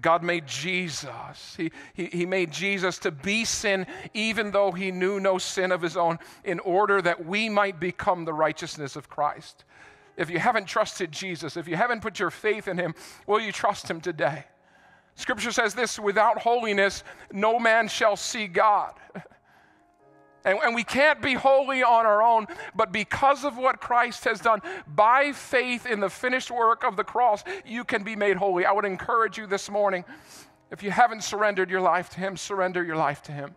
God 0.00 0.22
made 0.22 0.46
Jesus. 0.46 1.54
He, 1.56 1.70
he, 1.94 2.06
he 2.06 2.26
made 2.26 2.50
Jesus 2.50 2.98
to 3.00 3.10
be 3.10 3.44
sin, 3.44 3.86
even 4.12 4.50
though 4.50 4.72
he 4.72 4.90
knew 4.90 5.20
no 5.20 5.38
sin 5.38 5.72
of 5.72 5.82
his 5.82 5.96
own, 5.96 6.18
in 6.44 6.60
order 6.60 7.00
that 7.02 7.24
we 7.24 7.48
might 7.48 7.80
become 7.80 8.24
the 8.24 8.32
righteousness 8.32 8.96
of 8.96 9.08
Christ. 9.08 9.64
If 10.16 10.30
you 10.30 10.38
haven't 10.38 10.66
trusted 10.66 11.10
Jesus, 11.10 11.56
if 11.56 11.66
you 11.66 11.76
haven't 11.76 12.02
put 12.02 12.18
your 12.18 12.30
faith 12.30 12.68
in 12.68 12.78
him, 12.78 12.94
will 13.26 13.40
you 13.40 13.52
trust 13.52 13.90
him 13.90 14.00
today? 14.00 14.44
Scripture 15.16 15.52
says 15.52 15.74
this 15.74 15.98
without 15.98 16.38
holiness, 16.38 17.04
no 17.32 17.58
man 17.58 17.88
shall 17.88 18.16
see 18.16 18.46
God. 18.46 18.94
And, 20.44 20.58
and, 20.62 20.74
we 20.74 20.84
can't 20.84 21.22
be 21.22 21.32
holy 21.32 21.82
on 21.82 22.04
our 22.04 22.22
own, 22.22 22.46
but 22.74 22.92
because 22.92 23.44
of 23.44 23.56
what 23.56 23.80
Christ 23.80 24.24
has 24.24 24.40
done, 24.40 24.60
by 24.86 25.32
faith 25.32 25.86
in 25.86 26.00
the 26.00 26.10
finished 26.10 26.50
work 26.50 26.84
of 26.84 26.96
the 26.96 27.04
cross, 27.04 27.42
you 27.64 27.82
can 27.82 28.02
be 28.02 28.14
made 28.14 28.36
holy. 28.36 28.66
I 28.66 28.72
would 28.72 28.84
encourage 28.84 29.38
you 29.38 29.46
this 29.46 29.70
morning, 29.70 30.04
if 30.70 30.82
you 30.82 30.90
haven't 30.90 31.22
surrendered 31.22 31.70
your 31.70 31.80
life 31.80 32.10
to 32.10 32.20
Him, 32.20 32.36
surrender 32.36 32.84
your 32.84 32.96
life 32.96 33.22
to 33.22 33.32
Him. 33.32 33.54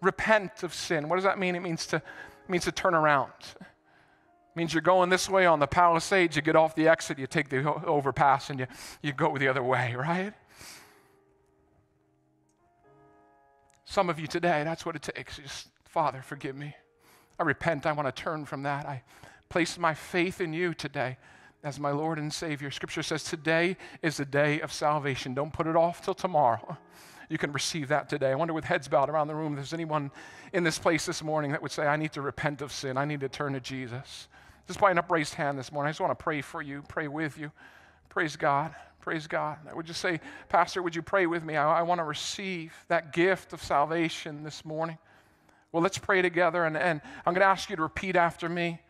Repent 0.00 0.62
of 0.62 0.72
sin. 0.72 1.08
What 1.08 1.16
does 1.16 1.24
that 1.24 1.38
mean? 1.38 1.54
It 1.54 1.60
means 1.60 1.84
to, 1.86 1.96
it 1.96 2.48
means 2.48 2.64
to 2.64 2.72
turn 2.72 2.94
around. 2.94 3.32
It 3.60 4.56
means 4.56 4.72
you're 4.72 4.80
going 4.80 5.10
this 5.10 5.28
way 5.28 5.44
on 5.44 5.58
the 5.58 5.66
Palisades, 5.66 6.34
you 6.34 6.40
get 6.40 6.56
off 6.56 6.74
the 6.74 6.88
exit, 6.88 7.18
you 7.18 7.26
take 7.26 7.50
the 7.50 7.74
overpass, 7.84 8.48
and 8.48 8.58
you, 8.58 8.66
you 9.02 9.12
go 9.12 9.36
the 9.36 9.48
other 9.48 9.62
way, 9.62 9.94
right? 9.94 10.32
Some 13.84 14.08
of 14.08 14.18
you 14.18 14.26
today, 14.26 14.62
that's 14.64 14.86
what 14.86 14.96
it 14.96 15.02
takes. 15.02 15.36
Just 15.36 15.68
Father, 15.90 16.22
forgive 16.22 16.54
me. 16.54 16.76
I 17.36 17.42
repent. 17.42 17.84
I 17.84 17.90
want 17.90 18.06
to 18.06 18.22
turn 18.22 18.44
from 18.44 18.62
that. 18.62 18.86
I 18.86 19.02
place 19.48 19.76
my 19.76 19.92
faith 19.92 20.40
in 20.40 20.52
you 20.52 20.72
today 20.72 21.16
as 21.64 21.80
my 21.80 21.90
Lord 21.90 22.16
and 22.16 22.32
Savior. 22.32 22.70
Scripture 22.70 23.02
says 23.02 23.24
today 23.24 23.76
is 24.00 24.16
the 24.16 24.24
day 24.24 24.60
of 24.60 24.72
salvation. 24.72 25.34
Don't 25.34 25.52
put 25.52 25.66
it 25.66 25.74
off 25.74 26.00
till 26.00 26.14
tomorrow. 26.14 26.78
You 27.28 27.38
can 27.38 27.50
receive 27.50 27.88
that 27.88 28.08
today. 28.08 28.30
I 28.30 28.36
wonder, 28.36 28.54
with 28.54 28.66
heads 28.66 28.86
bowed 28.86 29.10
around 29.10 29.26
the 29.26 29.34
room, 29.34 29.54
if 29.54 29.56
there's 29.56 29.72
anyone 29.72 30.12
in 30.52 30.62
this 30.62 30.78
place 30.78 31.06
this 31.06 31.24
morning 31.24 31.50
that 31.50 31.60
would 31.60 31.72
say, 31.72 31.88
I 31.88 31.96
need 31.96 32.12
to 32.12 32.22
repent 32.22 32.62
of 32.62 32.70
sin. 32.70 32.96
I 32.96 33.04
need 33.04 33.18
to 33.20 33.28
turn 33.28 33.54
to 33.54 33.60
Jesus. 33.60 34.28
Just 34.68 34.78
by 34.78 34.92
an 34.92 34.98
upraised 34.98 35.34
hand 35.34 35.58
this 35.58 35.72
morning, 35.72 35.88
I 35.88 35.90
just 35.90 36.00
want 36.00 36.16
to 36.16 36.22
pray 36.22 36.40
for 36.40 36.62
you, 36.62 36.84
pray 36.86 37.08
with 37.08 37.36
you. 37.36 37.50
Praise 38.08 38.36
God. 38.36 38.76
Praise 39.00 39.26
God. 39.26 39.58
I 39.68 39.74
would 39.74 39.86
just 39.86 40.00
say, 40.00 40.20
Pastor, 40.48 40.82
would 40.82 40.94
you 40.94 41.02
pray 41.02 41.26
with 41.26 41.42
me? 41.42 41.56
I, 41.56 41.80
I 41.80 41.82
want 41.82 41.98
to 41.98 42.04
receive 42.04 42.72
that 42.86 43.12
gift 43.12 43.52
of 43.52 43.60
salvation 43.60 44.44
this 44.44 44.64
morning. 44.64 44.96
Well, 45.72 45.82
let's 45.82 45.98
pray 45.98 46.20
together, 46.22 46.64
and, 46.64 46.76
and 46.76 47.00
I'm 47.24 47.32
going 47.32 47.42
to 47.42 47.46
ask 47.46 47.70
you 47.70 47.76
to 47.76 47.82
repeat 47.82 48.16
after 48.16 48.48
me. 48.48 48.80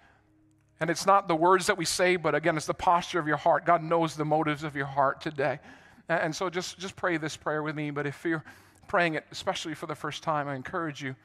And 0.81 0.89
it's 0.89 1.05
not 1.05 1.29
the 1.29 1.37
words 1.37 1.67
that 1.67 1.77
we 1.77 1.85
say, 1.85 2.17
but 2.17 2.35
again, 2.35 2.57
it's 2.57 2.67
the 2.67 2.73
posture 2.73 3.19
of 3.19 3.27
your 3.27 3.37
heart. 3.37 3.67
God 3.67 3.83
knows 3.83 4.17
the 4.17 4.25
motives 4.25 4.65
of 4.65 4.75
your 4.75 4.87
heart 4.87 5.21
today. 5.21 5.61
And 6.09 6.35
so 6.35 6.49
just, 6.49 6.79
just 6.79 6.97
pray 6.97 7.19
this 7.19 7.37
prayer 7.37 7.63
with 7.63 7.77
me. 7.77 7.91
But 7.91 8.07
if 8.07 8.25
you're 8.25 8.45
praying 8.89 9.15
it, 9.15 9.27
especially 9.31 9.75
for 9.75 9.87
the 9.87 9.95
first 9.95 10.23
time, 10.23 10.49
I 10.49 10.55
encourage 10.55 11.03
you, 11.03 11.17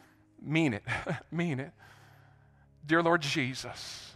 mean 0.42 0.74
it. 0.74 0.84
mean 1.32 1.62
it. 1.62 1.72
Dear 2.86 3.02
Lord 3.02 3.22
Jesus, 3.22 4.14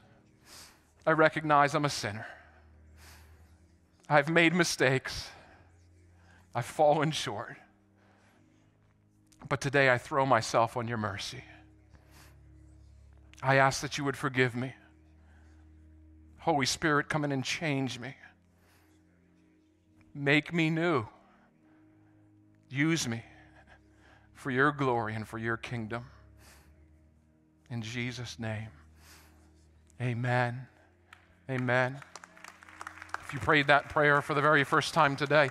I 1.07 1.11
recognize 1.11 1.73
I'm 1.73 1.85
a 1.85 1.89
sinner. 1.89 2.27
I've 4.09 4.29
made 4.29 4.53
mistakes. 4.53 5.29
I've 6.53 6.65
fallen 6.65 7.11
short. 7.11 7.55
But 9.47 9.61
today 9.61 9.89
I 9.89 9.97
throw 9.97 10.25
myself 10.25 10.75
on 10.75 10.87
your 10.87 10.97
mercy. 10.97 11.43
I 13.41 13.55
ask 13.55 13.81
that 13.81 13.97
you 13.97 14.03
would 14.03 14.17
forgive 14.17 14.55
me. 14.55 14.73
Holy 16.39 16.65
Spirit, 16.65 17.09
come 17.09 17.23
in 17.23 17.31
and 17.31 17.43
change 17.43 17.99
me. 17.99 18.15
Make 20.13 20.53
me 20.53 20.69
new. 20.69 21.05
Use 22.69 23.07
me 23.07 23.23
for 24.33 24.51
your 24.51 24.71
glory 24.71 25.15
and 25.15 25.27
for 25.27 25.37
your 25.37 25.57
kingdom. 25.57 26.05
In 27.69 27.81
Jesus' 27.81 28.39
name, 28.39 28.69
amen. 30.01 30.67
Amen. 31.49 31.99
If 33.25 33.33
you 33.33 33.39
prayed 33.39 33.67
that 33.67 33.89
prayer 33.89 34.21
for 34.21 34.33
the 34.33 34.41
very 34.41 34.63
first 34.63 34.93
time 34.93 35.15
today, 35.15 35.49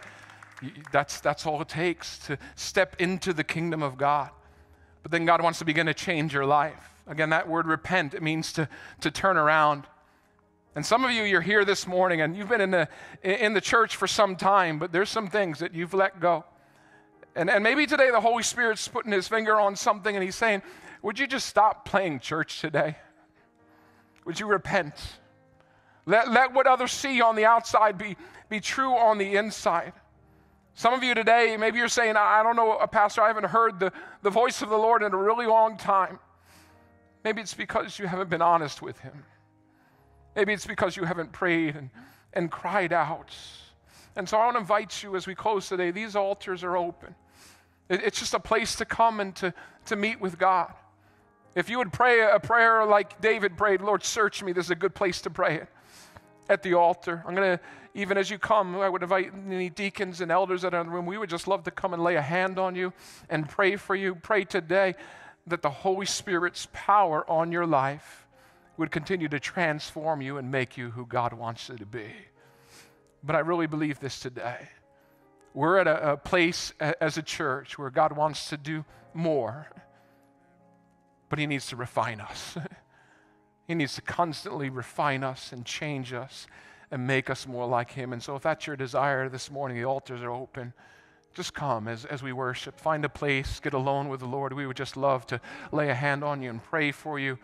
that's, 0.92 1.21
that's 1.21 1.47
all 1.47 1.61
it 1.62 1.68
takes 1.68 2.18
to 2.27 2.38
step 2.57 2.97
into 3.01 3.33
the 3.33 3.44
kingdom 3.44 3.83
of 3.83 3.97
God. 3.97 4.31
But 5.03 5.12
then 5.12 5.25
God 5.25 5.42
wants 5.42 5.59
to 5.61 5.64
begin 5.64 5.87
to 5.87 5.94
change 5.94 6.35
your 6.35 6.44
life. 6.44 7.03
Again, 7.07 7.31
that 7.31 7.49
word 7.49 7.66
repent, 7.66 8.14
it 8.14 8.23
means 8.23 8.53
to, 8.55 8.68
to 9.01 9.11
turn 9.11 9.37
around. 9.37 9.85
And 10.75 10.85
some 10.85 11.05
of 11.05 11.11
you, 11.11 11.23
you're 11.23 11.40
here 11.40 11.64
this 11.64 11.87
morning 11.87 12.21
and 12.21 12.37
you've 12.37 12.49
been 12.49 12.61
in 12.61 12.71
the, 12.71 12.88
in 13.23 13.55
the 13.55 13.61
church 13.61 13.97
for 13.97 14.07
some 14.07 14.37
time, 14.37 14.79
but 14.79 14.92
there's 14.92 15.09
some 15.09 15.29
things 15.29 15.61
that 15.61 15.75
you've 15.75 15.94
let 15.94 16.21
go. 16.21 16.44
And, 17.35 17.49
and 17.49 17.64
maybe 17.64 17.87
today 17.87 18.11
the 18.11 18.21
Holy 18.21 18.42
Spirit's 18.42 18.87
putting 18.87 19.12
his 19.12 19.29
finger 19.29 19.59
on 19.59 19.77
something 19.77 20.14
and 20.14 20.23
he's 20.23 20.37
saying, 20.37 20.62
Would 21.03 21.18
you 21.18 21.27
just 21.27 21.47
stop 21.47 21.85
playing 21.85 22.21
church 22.21 22.61
today? 22.61 22.97
Would 24.25 24.38
you 24.38 24.47
repent? 24.47 24.94
Let, 26.05 26.31
let 26.31 26.53
what 26.53 26.66
others 26.66 26.92
see 26.92 27.21
on 27.21 27.37
the 27.37 27.44
outside 27.44 27.97
be, 27.97 28.16
be 28.49 28.61
true 28.61 28.97
on 28.97 29.18
the 29.18 29.37
inside. 29.37 29.92
Some 30.78 30.94
of 30.94 31.02
you 31.02 31.12
today, 31.12 31.56
maybe 31.58 31.78
you're 31.78 31.88
saying, 31.88 32.14
I 32.16 32.40
don't 32.44 32.54
know, 32.54 32.74
uh, 32.74 32.86
Pastor, 32.86 33.20
I 33.20 33.26
haven't 33.26 33.46
heard 33.46 33.80
the, 33.80 33.92
the 34.22 34.30
voice 34.30 34.62
of 34.62 34.68
the 34.68 34.76
Lord 34.76 35.02
in 35.02 35.12
a 35.12 35.16
really 35.16 35.44
long 35.44 35.76
time. 35.76 36.20
Maybe 37.24 37.42
it's 37.42 37.52
because 37.52 37.98
you 37.98 38.06
haven't 38.06 38.30
been 38.30 38.42
honest 38.42 38.80
with 38.80 38.96
Him. 39.00 39.24
Maybe 40.36 40.52
it's 40.52 40.68
because 40.68 40.96
you 40.96 41.02
haven't 41.02 41.32
prayed 41.32 41.74
and, 41.74 41.90
and 42.32 42.48
cried 42.48 42.92
out. 42.92 43.36
And 44.14 44.28
so 44.28 44.38
I 44.38 44.44
want 44.44 44.54
to 44.54 44.60
invite 44.60 45.02
you 45.02 45.16
as 45.16 45.26
we 45.26 45.34
close 45.34 45.68
today, 45.68 45.90
these 45.90 46.14
altars 46.14 46.62
are 46.62 46.76
open. 46.76 47.12
It, 47.88 48.04
it's 48.04 48.20
just 48.20 48.34
a 48.34 48.38
place 48.38 48.76
to 48.76 48.84
come 48.84 49.18
and 49.18 49.34
to, 49.34 49.52
to 49.86 49.96
meet 49.96 50.20
with 50.20 50.38
God. 50.38 50.72
If 51.56 51.68
you 51.68 51.78
would 51.78 51.92
pray 51.92 52.20
a 52.20 52.38
prayer 52.38 52.86
like 52.86 53.20
David 53.20 53.56
prayed, 53.56 53.80
Lord, 53.80 54.04
search 54.04 54.44
me, 54.44 54.52
this 54.52 54.66
is 54.66 54.70
a 54.70 54.76
good 54.76 54.94
place 54.94 55.22
to 55.22 55.30
pray 55.30 55.56
it 55.56 55.68
at 56.48 56.62
the 56.62 56.74
altar. 56.74 57.24
I'm 57.26 57.34
going 57.34 57.58
to, 57.58 57.64
even 57.98 58.16
as 58.16 58.30
you 58.30 58.38
come, 58.38 58.76
I 58.76 58.88
would 58.88 59.02
invite 59.02 59.32
any 59.48 59.68
deacons 59.68 60.20
and 60.20 60.30
elders 60.30 60.62
that 60.62 60.72
are 60.72 60.80
in 60.80 60.87
the 60.87 60.92
room. 60.92 61.04
We 61.04 61.18
would 61.18 61.28
just 61.28 61.48
love 61.48 61.64
to 61.64 61.72
come 61.72 61.92
and 61.92 62.02
lay 62.02 62.14
a 62.14 62.22
hand 62.22 62.56
on 62.56 62.76
you 62.76 62.92
and 63.28 63.48
pray 63.48 63.74
for 63.74 63.96
you. 63.96 64.14
Pray 64.14 64.44
today 64.44 64.94
that 65.48 65.62
the 65.62 65.70
Holy 65.70 66.06
Spirit's 66.06 66.68
power 66.72 67.28
on 67.28 67.50
your 67.50 67.66
life 67.66 68.28
would 68.76 68.92
continue 68.92 69.28
to 69.28 69.40
transform 69.40 70.22
you 70.22 70.37
and 70.37 70.48
make 70.48 70.76
you 70.76 70.90
who 70.90 71.04
God 71.06 71.32
wants 71.32 71.68
you 71.68 71.76
to 71.76 71.87
be. 71.87 72.12
But 73.24 73.34
I 73.34 73.40
really 73.40 73.66
believe 73.66 73.98
this 73.98 74.20
today. 74.20 74.68
We're 75.52 75.78
at 75.78 75.88
a, 75.88 76.12
a 76.12 76.16
place 76.16 76.72
a, 76.78 77.02
as 77.02 77.18
a 77.18 77.22
church 77.22 77.78
where 77.78 77.90
God 77.90 78.16
wants 78.16 78.48
to 78.50 78.56
do 78.56 78.84
more, 79.12 79.66
but 81.28 81.40
He 81.40 81.46
needs 81.46 81.66
to 81.66 81.76
refine 81.76 82.20
us. 82.20 82.56
He 83.66 83.74
needs 83.74 83.96
to 83.96 84.00
constantly 84.00 84.70
refine 84.70 85.22
us 85.22 85.52
and 85.52 85.62
change 85.62 86.14
us 86.14 86.46
and 86.90 87.07
make 87.07 87.31
us 87.31 87.46
more 87.46 87.66
like 87.66 87.92
Him. 87.92 88.12
And 88.12 88.22
so, 88.22 88.37
if 88.37 88.42
that's 88.42 88.66
your 88.66 88.77
desire 88.77 89.29
this 89.29 89.51
morning, 89.51 89.77
the 89.77 89.85
altars 89.85 90.22
are 90.22 90.31
open. 90.31 90.72
Just 91.35 91.55
come 91.55 91.87
as, 91.87 92.05
as 92.05 92.22
we 92.22 92.33
worship. 92.33 92.81
Find 92.81 93.05
a 93.05 93.09
place, 93.09 93.61
get 93.61 93.74
alone 93.74 94.09
with 94.09 94.20
the 94.20 94.27
Lord. 94.27 94.53
We 94.53 94.66
would 94.66 94.77
just 94.77 94.96
love 94.96 95.27
to 95.29 95.40
lay 95.71 95.88
a 95.90 95.94
hand 95.94 96.25
on 96.25 96.42
you 96.42 96.50
and 96.50 96.62
pray 96.62 96.90
for 96.90 97.19
you. 97.19 97.38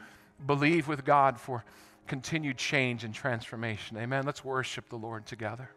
Believe 0.45 0.89
with 0.89 1.05
God 1.05 1.39
for 1.39 1.65
continued 2.07 2.59
change 2.59 3.05
and 3.05 3.15
transformation. 3.15 3.97
Amen. 3.97 4.25
Let's 4.27 4.45
worship 4.45 4.89
the 4.89 4.97
Lord 4.97 5.27
together. 5.27 5.71